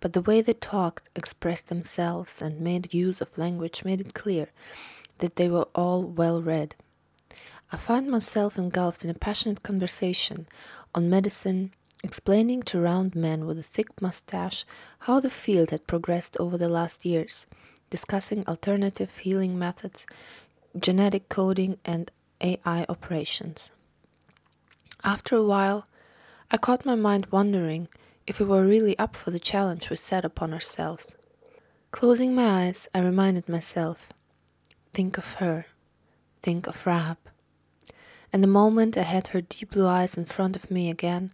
[0.00, 4.48] But the way they talked, expressed themselves, and made use of language made it clear
[5.18, 6.74] that they were all well read.
[7.70, 10.46] I found myself engulfed in a passionate conversation
[10.94, 14.64] on medicine, explaining to round men with a thick mustache
[15.00, 17.46] how the field had progressed over the last years,
[17.90, 20.06] discussing alternative healing methods,
[20.78, 22.10] genetic coding, and
[22.40, 23.70] AI operations.
[25.04, 25.86] After a while,
[26.50, 27.88] I caught my mind wondering
[28.26, 31.16] if we were really up for the challenge we set upon ourselves.
[31.90, 34.12] Closing my eyes, I reminded myself
[34.94, 35.66] think of her,
[36.42, 37.18] think of Rahab.
[38.32, 41.32] And the moment I had her deep blue eyes in front of me again,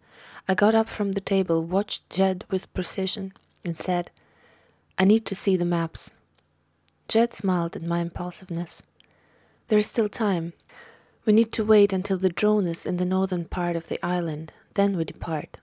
[0.49, 3.33] I got up from the table, watched Jed with precision,
[3.65, 4.11] and said,
[4.99, 6.13] I need to see the maps.
[7.07, 8.83] Jed smiled at my impulsiveness.
[9.69, 10.55] There is still time.
[11.25, 14.53] We need to wait until the drone is in the northern part of the island,
[14.75, 15.59] then we depart.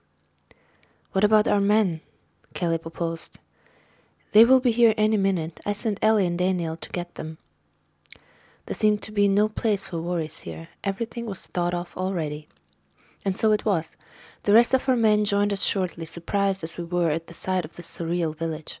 [1.12, 2.00] What about our men?
[2.54, 3.40] Kelly proposed.
[4.32, 5.60] They will be here any minute.
[5.66, 7.38] I sent Ellie and Daniel to get them.
[8.66, 10.68] There seemed to be no place for worries here.
[10.82, 12.48] Everything was thought of already.
[13.24, 13.96] And so it was.
[14.42, 17.64] The rest of our men joined us shortly, surprised as we were at the sight
[17.64, 18.80] of this surreal village.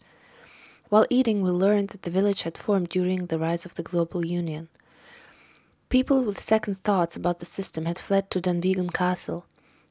[0.88, 4.24] While eating, we learned that the village had formed during the rise of the global
[4.24, 4.68] union.
[5.88, 9.46] People with second thoughts about the system had fled to Dunvegan Castle,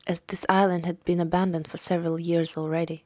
[0.08, 3.03] as this island had been abandoned for several years already.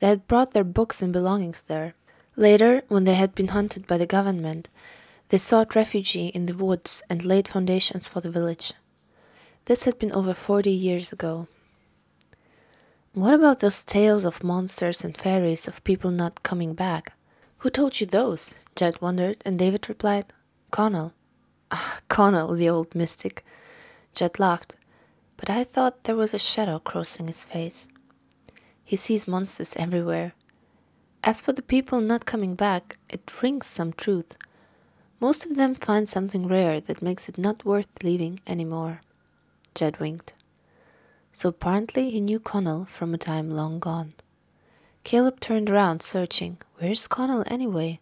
[0.00, 1.94] They had brought their books and belongings there.
[2.36, 4.70] Later, when they had been hunted by the government,
[5.30, 8.74] they sought refuge in the woods and laid foundations for the village.
[9.64, 11.48] This had been over forty years ago.
[13.12, 17.14] What about those tales of monsters and fairies of people not coming back?
[17.58, 18.54] Who told you those?
[18.76, 20.26] Jed wondered, and David replied,
[20.70, 21.14] Connell.
[21.70, 23.44] Ah, Connell, the old mystic.
[24.14, 24.76] Jed laughed
[25.40, 27.88] but I thought there was a shadow crossing his face.
[28.84, 30.34] He sees monsters everywhere.
[31.24, 34.36] As for the people not coming back, it rings some truth.
[35.20, 39.02] Most of them find something rare that makes it not worth leaving any more.
[39.74, 40.32] Jed winked.
[41.30, 44.14] So apparently he knew Connell from a time long gone.
[45.04, 46.58] Caleb turned around, searching.
[46.78, 48.00] Where's Connell anyway?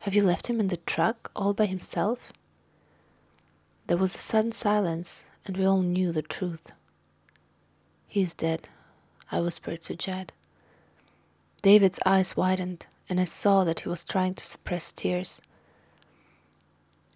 [0.00, 2.32] Have you left him in the truck all by himself?
[3.86, 6.72] There was a sudden silence, and we all knew the truth.
[8.06, 8.68] He's dead,
[9.30, 10.32] I whispered to Jed.
[11.62, 15.42] David's eyes widened, and I saw that he was trying to suppress tears.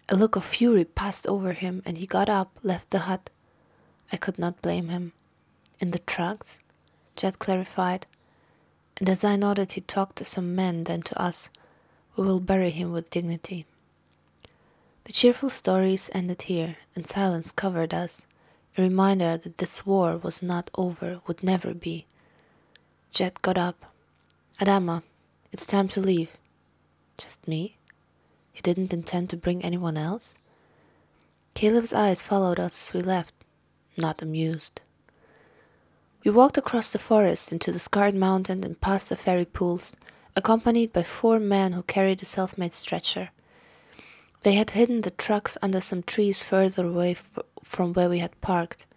[0.07, 3.29] A look of fury passed over him, and he got up, left the hut.
[4.11, 5.13] I could not blame him.
[5.79, 6.59] In the trucks?
[7.15, 8.05] Jed clarified,
[8.97, 11.49] and as I nodded, he talked to some men, then to us.
[12.15, 13.65] We will bury him with dignity.
[15.05, 18.27] The cheerful stories ended here, and silence covered us,
[18.77, 22.05] a reminder that this war was not over, would never be.
[23.11, 23.85] Jed got up.
[24.59, 25.03] Adama,
[25.51, 26.37] it's time to leave.
[27.17, 27.77] Just me?
[28.55, 30.37] He didn't intend to bring anyone else?
[31.55, 33.33] Caleb's eyes followed us as we left,
[33.97, 34.81] not amused.
[36.23, 39.97] We walked across the forest into the scarred mountain and past the fairy pools,
[40.37, 43.31] accompanied by four men who carried a self made stretcher.
[44.43, 48.39] They had hidden the trucks under some trees further away f- from where we had
[48.39, 48.87] parked.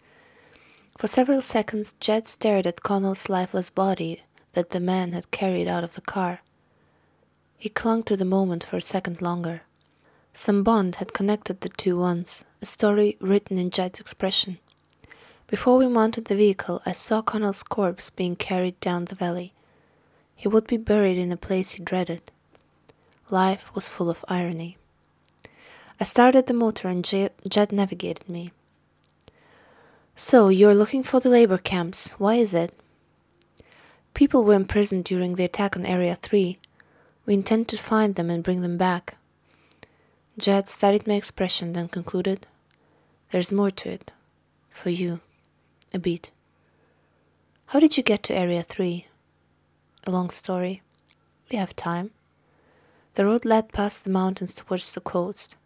[0.97, 5.83] For several seconds, Jed stared at Connell's lifeless body that the man had carried out
[5.83, 6.43] of the car.
[7.61, 9.63] He clung to the moment for a second longer.
[10.33, 14.59] Some bond had connected the two once, a story written in Jed's expression.
[15.49, 19.53] Before we mounted the vehicle, I saw Connell's corpse being carried down the valley.
[20.37, 22.31] He would be buried in a place he dreaded.
[23.29, 24.77] Life was full of irony.
[25.99, 28.53] I started the motor and Jed navigated me.
[30.15, 32.13] So, you're looking for the labor camps.
[32.19, 32.73] Why is it?
[34.15, 36.59] People were imprisoned during the attack on Area 3.
[37.29, 39.19] We intend to find them and bring them back.
[40.39, 42.47] Jed studied my expression, then concluded,
[43.33, 44.13] There's more to it.
[44.71, 45.21] For you.
[45.93, 46.33] A beat.
[47.67, 49.07] How did you get to Area 3?
[50.07, 50.81] A long story.
[51.51, 52.13] We have time.
[53.13, 55.59] The road led past the mountains towards the coast.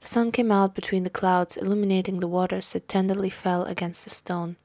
[0.00, 4.10] The sun came out between the clouds, illuminating the waters that tenderly fell against the
[4.10, 4.56] stone.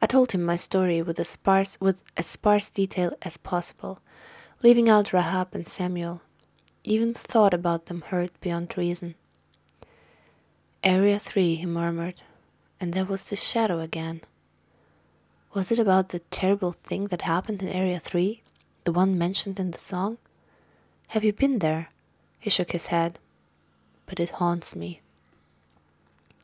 [0.00, 4.00] I told him my story with sparse with as sparse detail as possible,
[4.62, 6.22] leaving out Rahab and Samuel.
[6.84, 9.16] Even the thought about them hurt beyond reason.
[10.84, 12.22] Area 3, he murmured,
[12.80, 14.20] and there was the shadow again.
[15.52, 18.40] Was it about the terrible thing that happened in Area 3,
[18.84, 20.18] the one mentioned in the song?
[21.08, 21.88] Have you been there?
[22.38, 23.18] He shook his head.
[24.06, 25.00] But it haunts me.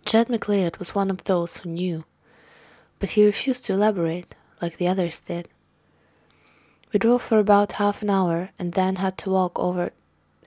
[0.05, 2.05] Jed McLeod was one of those who knew,
[2.99, 5.49] but he refused to elaborate, like the others did.
[6.93, 9.93] We drove for about half an hour and then had to walk over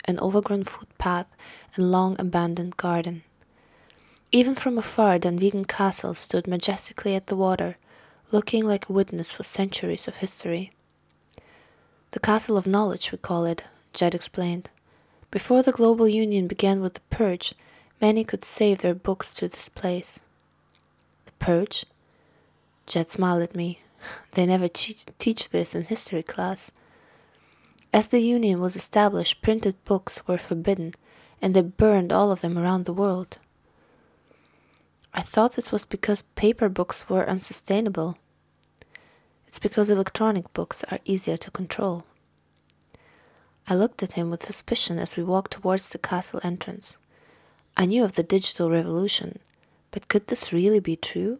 [0.05, 1.27] an overgrown footpath
[1.75, 3.23] and long abandoned garden.
[4.31, 7.75] Even from afar, Dunvegan Castle stood majestically at the water,
[8.31, 10.71] looking like a witness for centuries of history.
[12.11, 14.69] The Castle of Knowledge, we call it, Jed explained.
[15.29, 17.53] Before the global union began with the purge,
[18.01, 20.21] many could save their books to this place.
[21.25, 21.85] The purge?
[22.87, 23.80] Jed smiled at me.
[24.31, 26.71] They never teach, this in history class.
[27.93, 30.93] As the union was established, printed books were forbidden,
[31.41, 33.39] and they burned all of them around the world.
[35.13, 38.17] I thought this was because paper books were unsustainable.
[39.45, 42.05] It's because electronic books are easier to control.
[43.67, 46.97] I looked at him with suspicion as we walked towards the castle entrance.
[47.75, 49.39] I knew of the digital revolution,
[49.91, 51.39] but could this really be true?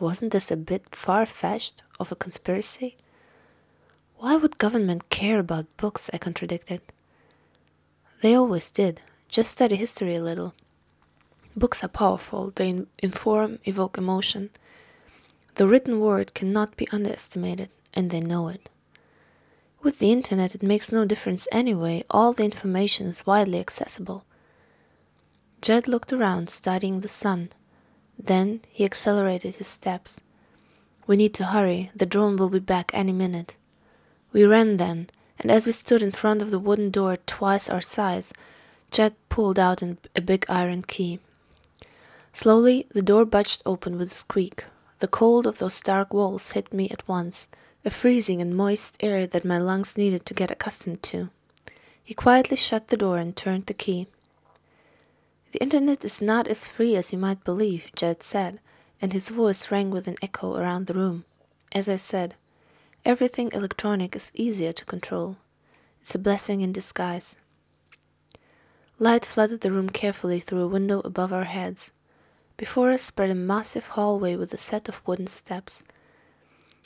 [0.00, 2.96] Wasn't this a bit far fetched of a conspiracy?
[4.18, 6.08] Why would government care about books?
[6.12, 6.82] I contradicted.
[8.20, 9.00] They always did.
[9.28, 10.54] Just study history a little.
[11.56, 14.50] Books are powerful, they inform, evoke emotion.
[15.56, 18.70] The written word cannot be underestimated, and they know it.
[19.82, 24.24] With the internet, it makes no difference anyway, all the information is widely accessible.
[25.60, 27.50] Jed looked around, studying the sun.
[28.18, 30.22] Then he accelerated his steps.
[31.06, 33.56] We need to hurry, the drone will be back any minute.
[34.32, 37.80] We ran then, and as we stood in front of the wooden door twice our
[37.80, 38.32] size,
[38.90, 41.20] Jed pulled out a big iron key.
[42.32, 44.64] Slowly, the door budged open with a squeak.
[44.98, 47.48] The cold of those dark walls hit me at once
[47.84, 51.30] a freezing and moist air that my lungs needed to get accustomed to.
[52.04, 54.08] He quietly shut the door and turned the key.
[55.52, 58.60] The internet is not as free as you might believe, Jed said,
[59.00, 61.24] and his voice rang with an echo around the room.
[61.72, 62.34] As I said,
[63.04, 65.38] everything electronic is easier to control.
[66.02, 67.38] It's a blessing in disguise.
[68.98, 71.92] Light flooded the room carefully through a window above our heads.
[72.56, 75.84] Before us spread a massive hallway with a set of wooden steps.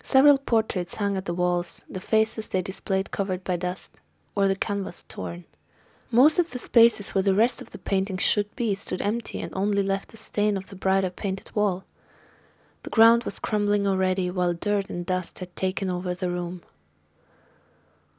[0.03, 3.97] Several portraits hung at the walls, the faces they displayed covered by dust,
[4.37, 5.47] or the canvas torn.
[6.15, 9.51] Most of the spaces where the rest of the painting should be stood empty and
[9.55, 11.85] only left a stain of the brighter painted wall.
[12.83, 16.61] The ground was crumbling already, while dirt and dust had taken over the room.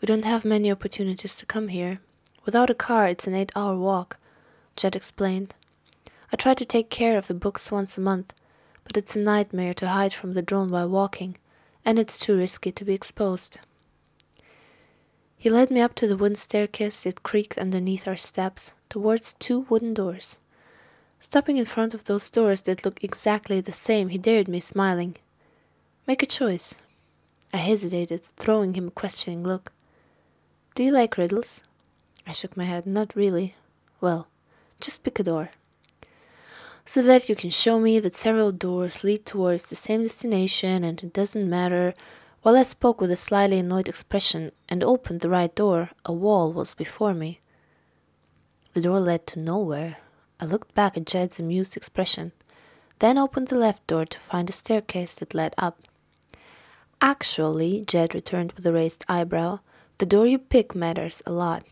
[0.01, 1.99] We don't have many opportunities to come here.
[2.45, 4.17] Without a car, it's an eight hour walk,
[4.75, 5.53] Jed explained.
[6.32, 8.34] I try to take care of the books once a month,
[8.86, 11.38] but it's a nightmare to hide from the drone while walking
[11.86, 13.60] and it's too risky to be exposed.
[15.43, 19.65] He led me up to the wooden staircase that creaked underneath our steps, towards two
[19.69, 20.38] wooden doors.
[21.19, 25.17] Stopping in front of those doors that looked exactly the same, he dared me, smiling.
[26.08, 26.77] Make a choice.
[27.51, 29.73] I hesitated, throwing him a questioning look.
[30.75, 31.62] Do you like riddles?
[32.25, 32.88] I shook my head.
[32.88, 33.56] Not really.
[33.99, 34.27] Well,
[34.79, 35.49] just pick a door
[36.86, 41.04] so that you can show me that several doors lead towards the same destination and
[41.04, 41.96] it doesn't matter.
[42.44, 46.52] While I spoke with a slightly annoyed expression and opened the right door, a wall
[46.52, 47.39] was before me.
[48.73, 49.96] The door led to nowhere.
[50.41, 52.33] I looked back at Jed's amused expression,
[53.00, 55.83] then opened the left door to find a staircase that led up.
[57.00, 59.60] Actually, Jed returned with a raised eyebrow,
[60.00, 61.63] the door you pick matters a lot.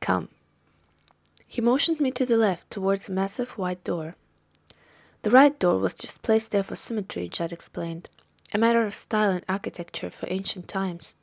[0.00, 0.28] Come.
[1.48, 4.14] He motioned me to the left towards a massive white door.
[5.22, 8.10] The right door was just placed there for symmetry, Jed explained,
[8.56, 11.16] a matter of style and architecture for ancient times.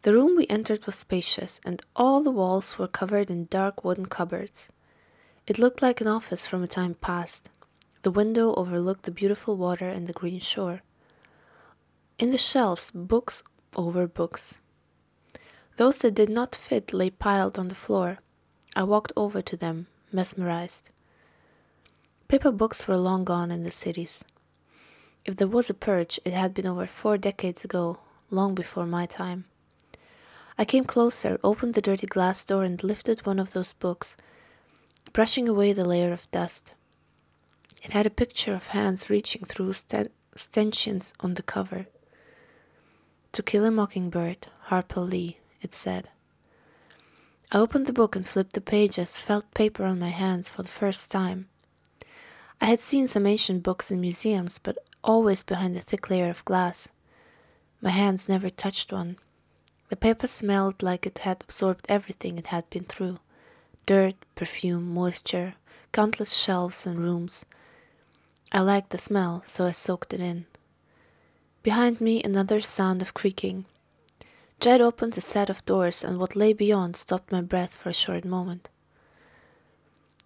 [0.00, 4.06] The room we entered was spacious, and all the walls were covered in dark wooden
[4.06, 4.72] cupboards.
[5.46, 7.50] It looked like an office from a time past.
[8.04, 10.80] The window overlooked the beautiful water and the green shore.
[12.18, 13.42] In the shelves, books
[13.76, 14.60] over books.
[15.76, 18.20] Those that did not fit lay piled on the floor.
[18.74, 20.88] I walked over to them, mesmerized.
[22.28, 24.24] Paper books were long gone in the cities.
[25.24, 27.98] If there was a purge, it had been over four decades ago,
[28.30, 29.44] long before my time.
[30.56, 34.16] I came closer, opened the dirty glass door, and lifted one of those books,
[35.12, 36.74] brushing away the layer of dust.
[37.82, 41.86] It had a picture of hands reaching through sten- stanchions on the cover.
[43.32, 46.08] To Kill a Mockingbird, Harper Lee, it said.
[47.52, 50.68] I opened the book and flipped the pages, felt paper on my hands for the
[50.68, 51.48] first time.
[52.60, 56.44] I had seen some ancient books in museums, but always behind a thick layer of
[56.44, 56.88] glass.
[57.80, 59.16] My hands never touched one.
[59.88, 63.18] The paper smelled like it had absorbed everything it had been through
[63.86, 65.54] dirt, perfume, moisture,
[65.92, 67.46] countless shelves and rooms.
[68.52, 70.44] I liked the smell, so I soaked it in.
[71.62, 73.64] Behind me, another sound of creaking.
[74.60, 77.94] Jed opened a set of doors, and what lay beyond stopped my breath for a
[77.94, 78.68] short moment.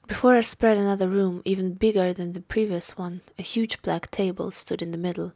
[0.09, 4.51] Before I spread another room, even bigger than the previous one, a huge black table
[4.51, 5.33] stood in the middle.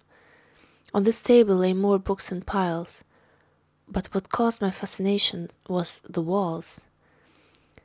[0.92, 3.04] On this table lay more books in piles.
[3.88, 6.80] But what caused my fascination was the walls.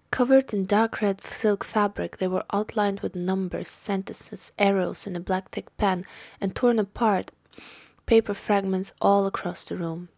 [0.10, 5.22] Covered in dark red silk fabric, they were outlined with numbers, sentences, arrows in a
[5.22, 6.06] black thick pen,
[6.42, 7.32] and torn apart
[8.06, 10.10] paper fragments all across the room.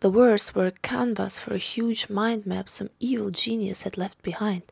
[0.00, 4.22] The words were a canvas for a huge mind map some evil genius had left
[4.22, 4.62] behind.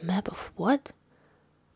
[0.00, 0.92] A map of what?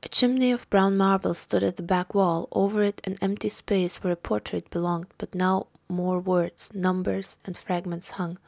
[0.04, 4.02] A chimney of brown marble stood at the back wall, over it an empty space
[4.02, 8.38] where a portrait belonged, but now more words, numbers, and fragments hung.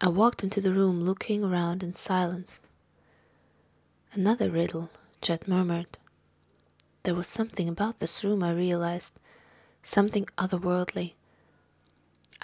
[0.00, 2.60] I walked into the room, looking around in silence.
[4.12, 4.90] Another riddle,
[5.20, 5.98] Jed murmured.
[7.04, 9.14] There was something about this room, I realized,
[9.82, 11.14] something otherworldly.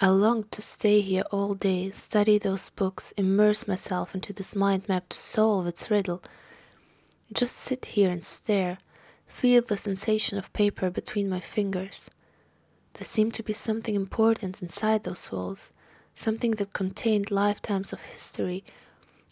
[0.01, 4.87] I longed to stay here all day, study those books, immerse myself into this mind
[4.87, 6.23] map to solve its riddle.
[7.33, 8.77] Just sit here and stare,
[9.27, 12.09] feel the sensation of paper between my fingers.
[12.93, 15.69] There seemed to be something important inside those walls,
[16.13, 18.63] something that contained lifetimes of history.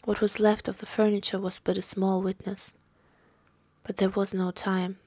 [0.04, 2.74] What was left of the furniture was but a small witness.
[3.84, 4.98] But there was no time,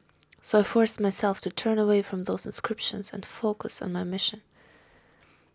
[0.42, 4.42] so I forced myself to turn away from those inscriptions and focus on my mission.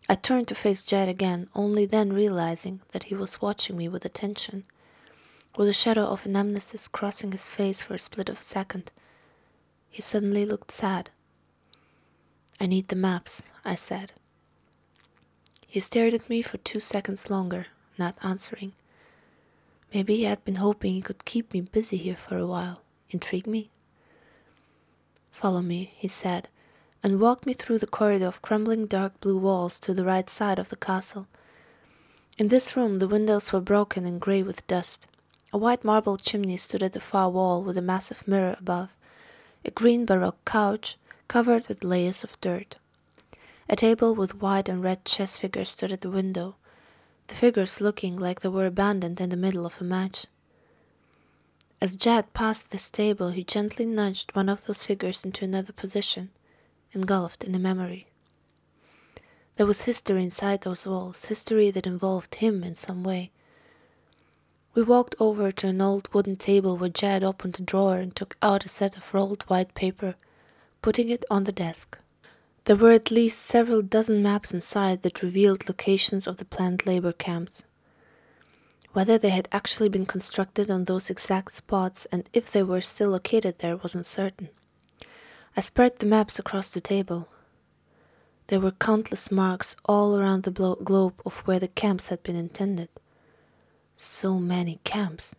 [0.09, 4.05] I turned to face Jed again, only then realizing that he was watching me with
[4.05, 4.63] attention,
[5.57, 8.93] with a shadow of nemesis crossing his face for a split of a second.
[9.89, 11.09] He suddenly looked sad.
[12.59, 14.13] I need the maps, I said.
[15.67, 18.71] He stared at me for two seconds longer, not answering.
[19.93, 23.47] Maybe he had been hoping he could keep me busy here for a while, intrigue
[23.47, 23.69] me.
[25.31, 26.47] Follow me, he said,
[27.03, 30.59] and walked me through the corridor of crumbling dark blue walls to the right side
[30.59, 31.27] of the castle.
[32.37, 35.07] In this room the windows were broken and grey with dust.
[35.53, 38.95] A white marble chimney stood at the far wall with a massive mirror above,
[39.65, 42.77] a green baroque couch, covered with layers of dirt.
[43.69, 46.55] A table with white and red chess figures stood at the window,
[47.27, 50.25] the figures looking like they were abandoned in the middle of a match.
[51.79, 56.29] As Jed passed this table, he gently nudged one of those figures into another position,
[56.97, 58.07] engulfed in a memory.
[59.55, 63.31] There was history inside those walls, history that involved him in some way.
[64.75, 68.37] We walked over to an old wooden table where Jed opened a drawer and took
[68.41, 70.15] out a set of rolled white paper
[70.81, 71.97] putting it on the desk.
[72.65, 77.13] There were at least several dozen maps inside that revealed locations of the planned labor
[77.13, 77.63] camps.
[78.93, 83.09] Whether they had actually been constructed on those exact spots and if they were still
[83.09, 84.49] located there wasn't certain.
[85.57, 87.27] I spread the maps across the table.
[88.47, 92.89] There were countless marks all around the globe of where the camps had been intended.
[93.95, 95.35] So many camps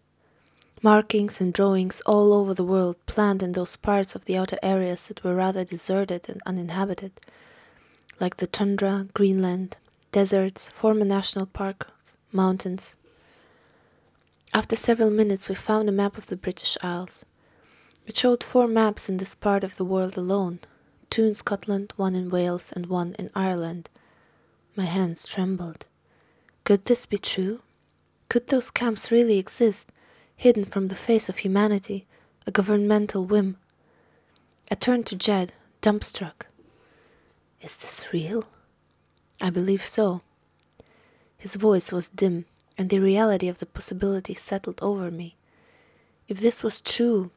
[0.82, 5.08] markings and drawings all over the world planned in those parts of the outer areas
[5.08, 7.12] that were rather deserted and uninhabited,
[8.20, 9.76] like the tundra, Greenland,
[10.12, 12.96] deserts, former national parks, mountains.
[14.54, 17.24] After several minutes, we found a map of the British Isles.
[18.08, 20.60] It showed four maps in this part of the world alone
[21.10, 23.90] two in Scotland, one in Wales, and one in Ireland.
[24.74, 25.86] My hands trembled.
[26.64, 27.60] Could this be true?
[28.30, 29.92] Could those camps really exist?
[30.36, 32.06] hidden from the face of humanity,
[32.46, 33.56] a governmental whim.
[34.70, 35.52] I turned to Jed,
[35.82, 36.46] dumbstruck.
[37.60, 38.44] Is this real?
[39.40, 40.22] I believe so.
[41.36, 42.44] His voice was dim,
[42.78, 45.36] and the reality of the possibility settled over me.
[46.28, 47.32] If this was true,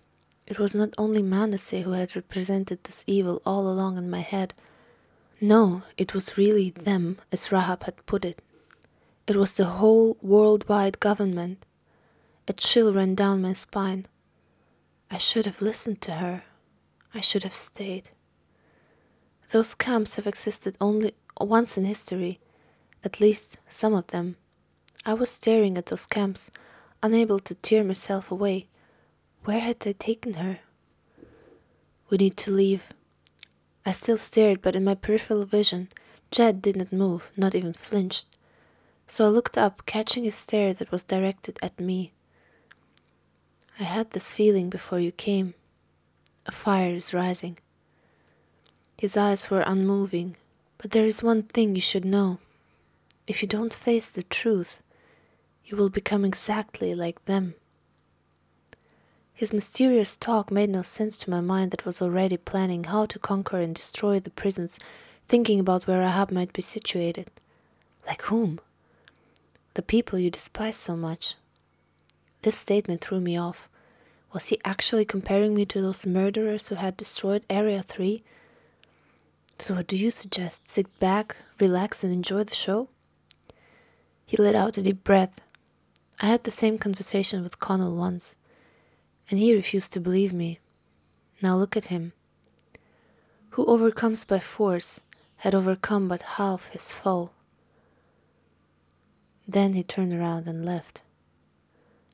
[0.52, 4.54] it was not only Manasseh who had represented this evil all along in my head.
[5.40, 8.42] No, it was really them, as Rahab had put it.
[9.28, 11.66] It was the whole worldwide government.
[12.50, 14.08] A chill ran down my spine.
[15.10, 16.44] I should have listened to her.
[17.14, 18.10] I should have stayed.
[19.54, 22.42] Those camps have existed only once in history,
[23.06, 24.36] at least some of them.
[25.06, 26.52] I was staring at those camps,
[27.02, 28.68] unable to tear myself away.
[29.44, 30.60] Where had they taken her?
[32.10, 32.90] We need to leave.
[33.86, 35.90] I still stared, but in my peripheral vision,
[36.30, 38.28] Jed did not move, not even flinched.
[39.08, 42.14] So I looked up, catching his stare that was directed at me.
[43.80, 45.56] I had this feeling before you came.
[46.46, 47.58] A fire is rising.
[48.98, 50.38] His eyes were unmoving,
[50.78, 52.38] but there is one thing you should know.
[53.26, 54.84] If you don't face the truth,
[55.66, 57.56] you will become exactly like them.
[59.42, 63.18] His mysterious talk made no sense to my mind that was already planning how to
[63.18, 64.80] conquer and destroy the prisons,
[65.28, 67.32] thinking about where Rahab might be situated.
[68.06, 68.60] Like whom?
[69.74, 71.34] The people you despise so much.
[72.44, 73.68] This statement threw me off.
[74.32, 78.22] Was he actually comparing me to those murderers who had destroyed Area 3?
[79.58, 80.70] So, what do you suggest?
[80.70, 82.90] Sit back, relax, and enjoy the show?
[84.24, 85.42] He let out a deep breath
[86.24, 88.38] I had the same conversation with Connell once,
[89.32, 90.60] and he refused to believe me.
[91.42, 92.12] Now look at him.
[93.52, 95.00] Who overcomes by force
[95.38, 97.32] had overcome but half his foe.
[99.48, 101.04] Then he turned around and left.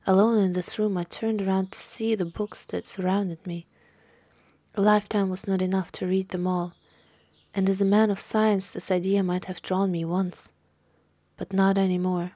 [0.06, 3.66] Alone in this room, I turned around to see the books that surrounded me.
[4.74, 6.72] A lifetime was not enough to read them all,
[7.52, 10.52] and as a man of science, this idea might have drawn me once,
[11.36, 12.32] but not any more.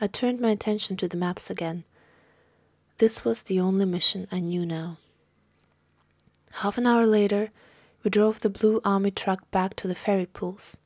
[0.00, 1.84] I turned my attention to the maps again.
[2.98, 4.98] This was the only mission I knew now.
[6.50, 7.50] Half an hour later,
[8.02, 10.78] we drove the blue army truck back to the fairy pools.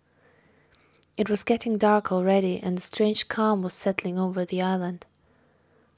[1.17, 5.07] It was getting dark already, and a strange calm was settling over the island.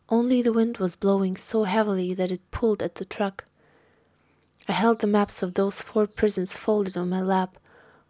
[0.09, 3.47] Only the wind was blowing so heavily that it pulled at the truck.
[4.69, 7.59] I held the maps of those four prisons folded on my lap,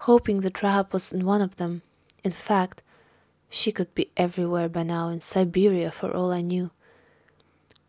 [0.01, 1.81] hoping that Rahab was in one of them.
[2.23, 2.83] In fact,
[3.49, 6.71] she could be everywhere by now, in Siberia for all I knew.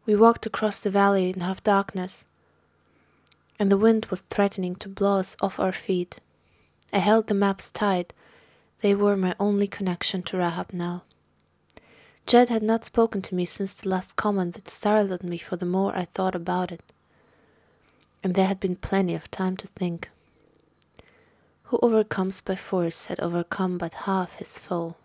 [0.06, 2.26] We walked across the valley in half darkness,
[3.58, 6.20] and the wind was threatening to blow us off our feet.
[6.94, 8.14] I held the maps tight.
[8.82, 11.04] They were my only connection to Rahab now.
[12.28, 15.66] Jed had not spoken to me since the last comment that startled me for the
[15.66, 16.82] more I thought about it.
[18.24, 20.10] And there had been plenty of time to think.
[21.64, 24.96] Who overcomes by force had overcome but half his foe.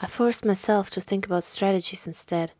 [0.00, 2.52] I forced myself to think about strategies instead.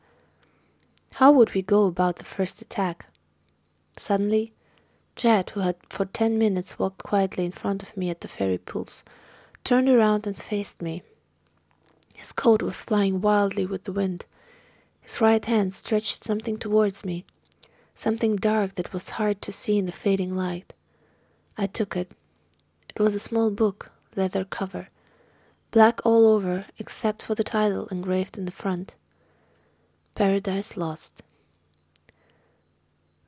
[1.15, 3.07] How would we go about the first attack?
[3.97, 4.53] Suddenly,
[5.17, 8.59] Jed, who had for ten minutes walked quietly in front of me at the fairy
[8.59, 9.05] pools,
[9.65, 11.03] turned around and faced me.
[12.15, 14.27] His coat was flying wildly with the wind.
[15.01, 17.25] His right hand stretched something towards me,
[17.95, 20.73] something dark that was hard to see in the fading light.
[21.59, 22.13] I took it.
[22.89, 24.89] It was a small book, leather cover
[25.71, 28.97] black all over except for the title engraved in the front
[30.21, 31.23] Paradise Lost.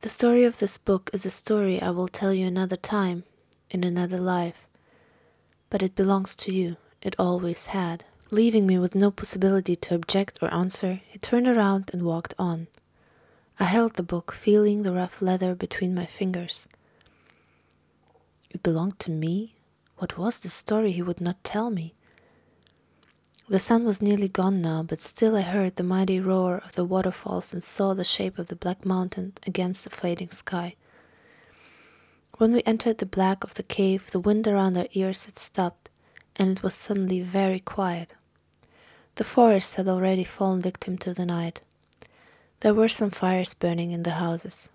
[0.02, 3.24] The story of this book is a story I will tell you another time,
[3.70, 4.66] in another life.
[5.70, 8.04] But it belongs to you, it always had.
[8.30, 12.66] Leaving me with no possibility to object or answer, he turned around and walked on.
[13.58, 16.68] I held the book, feeling the rough leather between my fingers.
[18.50, 19.54] It belonged to me?
[19.96, 21.94] What was the story he would not tell me?
[23.48, 26.84] The sun was nearly gone now, but still I heard the mighty roar of the
[26.84, 30.76] waterfalls and saw the shape of the black mountain against the fading sky.
[32.38, 35.90] When we entered the black of the cave, the wind around our ears had stopped,
[36.36, 38.14] and it was suddenly very quiet.
[39.16, 41.60] The forest had already fallen victim to the night.
[42.60, 44.70] There were some fires burning in the houses.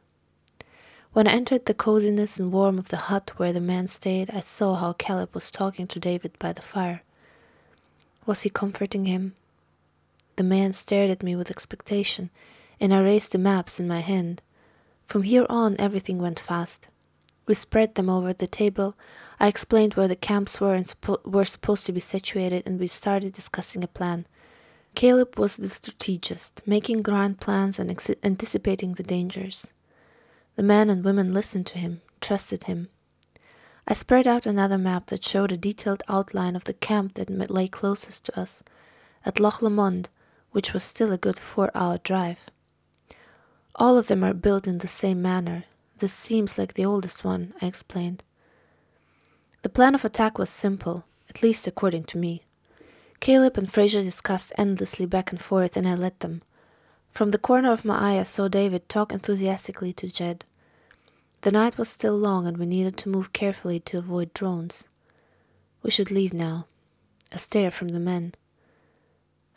[1.13, 4.41] When I entered the coziness and warmth of the hut where the man stayed, I
[4.41, 7.01] saw how Caleb was talking to David by the fire.
[8.27, 9.33] Was he comforting him?
[10.35, 12.29] The man stared at me with expectation,
[12.77, 14.41] and I raised the maps in my hand.
[15.05, 16.89] From here on, everything went fast.
[17.47, 18.97] We spread them over the table.
[19.39, 22.87] I explained where the camps were and suppo- were supposed to be situated, and we
[22.87, 24.27] started discussing a plan.
[24.93, 29.71] Caleb was the strategist, making grand plans and ex- anticipating the dangers.
[30.57, 32.89] The men and women listened to him, trusted him.
[33.89, 37.69] I spread out another map that showed a detailed outline of the camp that lay
[37.69, 38.61] closest to us,
[39.25, 40.09] at Loch Lomond,
[40.51, 42.47] which was still a good four hour drive.
[43.75, 45.63] All of them are built in the same manner.
[45.99, 48.25] This seems like the oldest one, I explained.
[49.61, 52.43] The plan of attack was simple, at least according to me.
[53.21, 56.41] Caleb and Fraser discussed endlessly back and forth, and I let them.
[57.11, 60.45] From the corner of my eye, I saw David talk enthusiastically to Jed.
[61.41, 64.87] The night was still long, and we needed to move carefully to avoid drones.
[65.83, 66.65] We should leave now.
[67.31, 68.33] A stare from the men.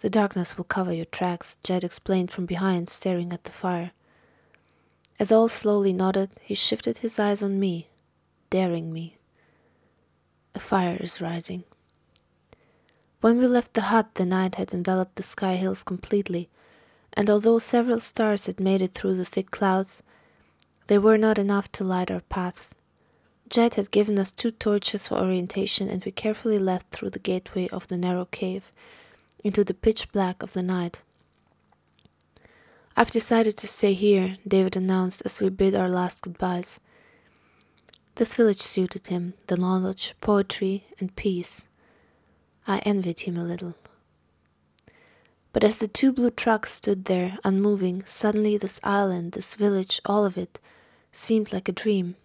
[0.00, 3.92] The darkness will cover your tracks, Jed explained from behind, staring at the fire.
[5.18, 7.88] As all slowly nodded, he shifted his eyes on me,
[8.48, 9.18] daring me.
[10.54, 11.64] A fire is rising.
[13.20, 16.48] When we left the hut, the night had enveloped the Skye hills completely,
[17.12, 20.02] and although several stars had made it through the thick clouds,
[20.90, 22.74] they were not enough to light our paths.
[23.48, 27.68] Jed had given us two torches for orientation, and we carefully left through the gateway
[27.68, 28.72] of the narrow cave
[29.44, 31.04] into the pitch black of the night.
[32.96, 36.80] I've decided to stay here, David announced as we bid our last goodbyes.
[38.16, 41.66] This village suited him the knowledge, poetry, and peace.
[42.66, 43.76] I envied him a little.
[45.52, 50.26] But as the two blue trucks stood there, unmoving, suddenly this island, this village, all
[50.26, 50.58] of it,
[51.12, 52.16] seemed like a dream.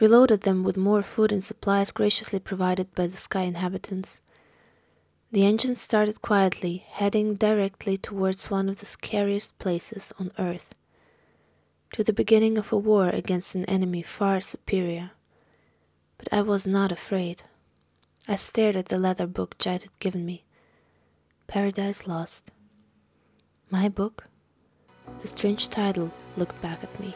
[0.00, 4.20] We loaded them with more food and supplies graciously provided by the Skye inhabitants.
[5.30, 10.74] The engine started quietly, heading directly towards one of the scariest places on earth
[11.92, 15.10] to the beginning of a war against an enemy far superior.
[16.16, 17.42] But I was not afraid.
[18.26, 20.44] I stared at the leather book Jed had given me.
[21.46, 22.50] Paradise Lost.
[23.70, 24.24] My book?
[25.20, 27.14] The strange title looked back at me.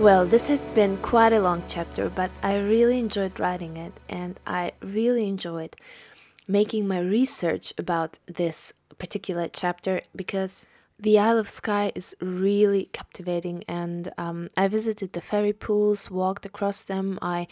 [0.00, 4.38] Well, this has been quite a long chapter, but I really enjoyed writing it and
[4.46, 5.74] I really enjoyed
[6.46, 10.66] making my research about this particular chapter because
[11.00, 16.44] the Isle of Skye is really captivating, and um, I visited the fairy pools, walked
[16.44, 17.20] across them.
[17.22, 17.46] I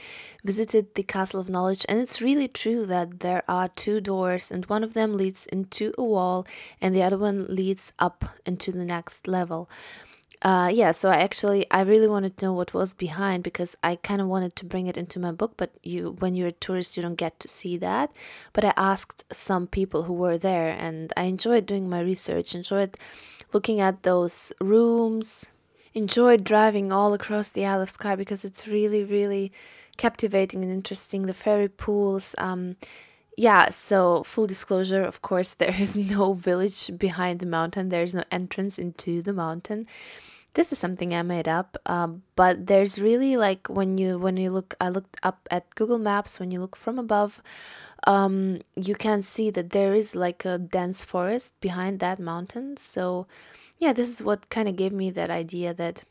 [0.44, 4.66] visited the Castle of Knowledge, and it's really true that there are two doors, and
[4.66, 6.44] one of them leads into a wall,
[6.80, 9.70] and the other one leads up into the next level
[10.42, 13.96] uh, yeah, so I actually I really wanted to know what was behind because I
[13.96, 16.96] kind of wanted to bring it into my book, but you when you're a tourist
[16.96, 18.14] you don't get to see that.
[18.52, 22.96] But I asked some people who were there, and I enjoyed doing my research, enjoyed
[23.52, 25.50] looking at those rooms,
[25.94, 29.52] enjoyed driving all across the Isle of Skye because it's really really
[29.96, 31.22] captivating and interesting.
[31.22, 32.34] The fairy pools.
[32.38, 32.76] Um,
[33.36, 37.88] yeah, so full disclosure, of course, there is no village behind the mountain.
[37.88, 39.86] There is no entrance into the mountain
[40.56, 44.50] this is something I made up, um, but there's really like when you when you
[44.50, 46.40] look, I looked up at Google Maps.
[46.40, 47.42] When you look from above,
[48.06, 52.78] um, you can see that there is like a dense forest behind that mountain.
[52.78, 53.26] So,
[53.78, 56.04] yeah, this is what kind of gave me that idea that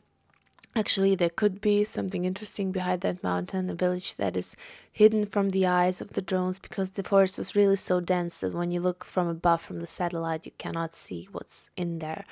[0.76, 4.54] actually there could be something interesting behind that mountain, a village that is
[4.92, 8.52] hidden from the eyes of the drones because the forest was really so dense that
[8.52, 12.24] when you look from above from the satellite, you cannot see what's in there.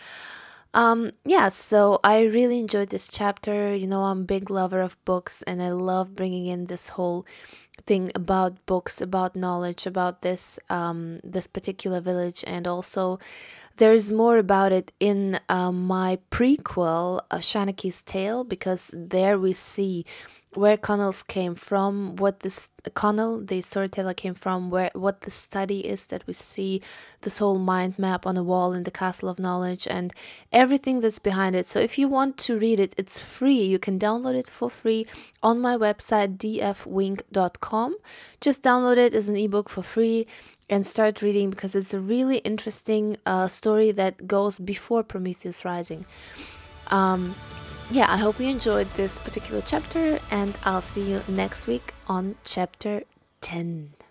[0.75, 3.75] Um, yeah, so I really enjoyed this chapter.
[3.75, 7.25] You know, I'm a big lover of books and I love bringing in this whole
[7.87, 13.21] thing about books, about knowledge, about this um, this particular village, and also
[13.77, 20.05] there's more about it in uh, my prequel, uh, Shanaki's Tale, because there we see
[20.55, 25.81] where Connell's came from, what this Connell, the storyteller, came from, where what the study
[25.81, 26.81] is that we see,
[27.23, 30.13] this whole mind map on a wall in the Castle of Knowledge, and
[30.53, 31.67] everything that's behind it.
[31.67, 33.63] So if you want to read it, it's free.
[33.63, 35.07] You can download it for free
[35.43, 37.97] on my website dfwink.com.
[38.41, 40.27] Just download it as an ebook for free
[40.71, 46.07] and start reading because it's a really interesting uh, story that goes before Prometheus Rising.
[46.89, 47.35] Um,
[47.91, 52.35] yeah, I hope you enjoyed this particular chapter, and I'll see you next week on
[52.45, 53.03] chapter
[53.43, 54.04] 10.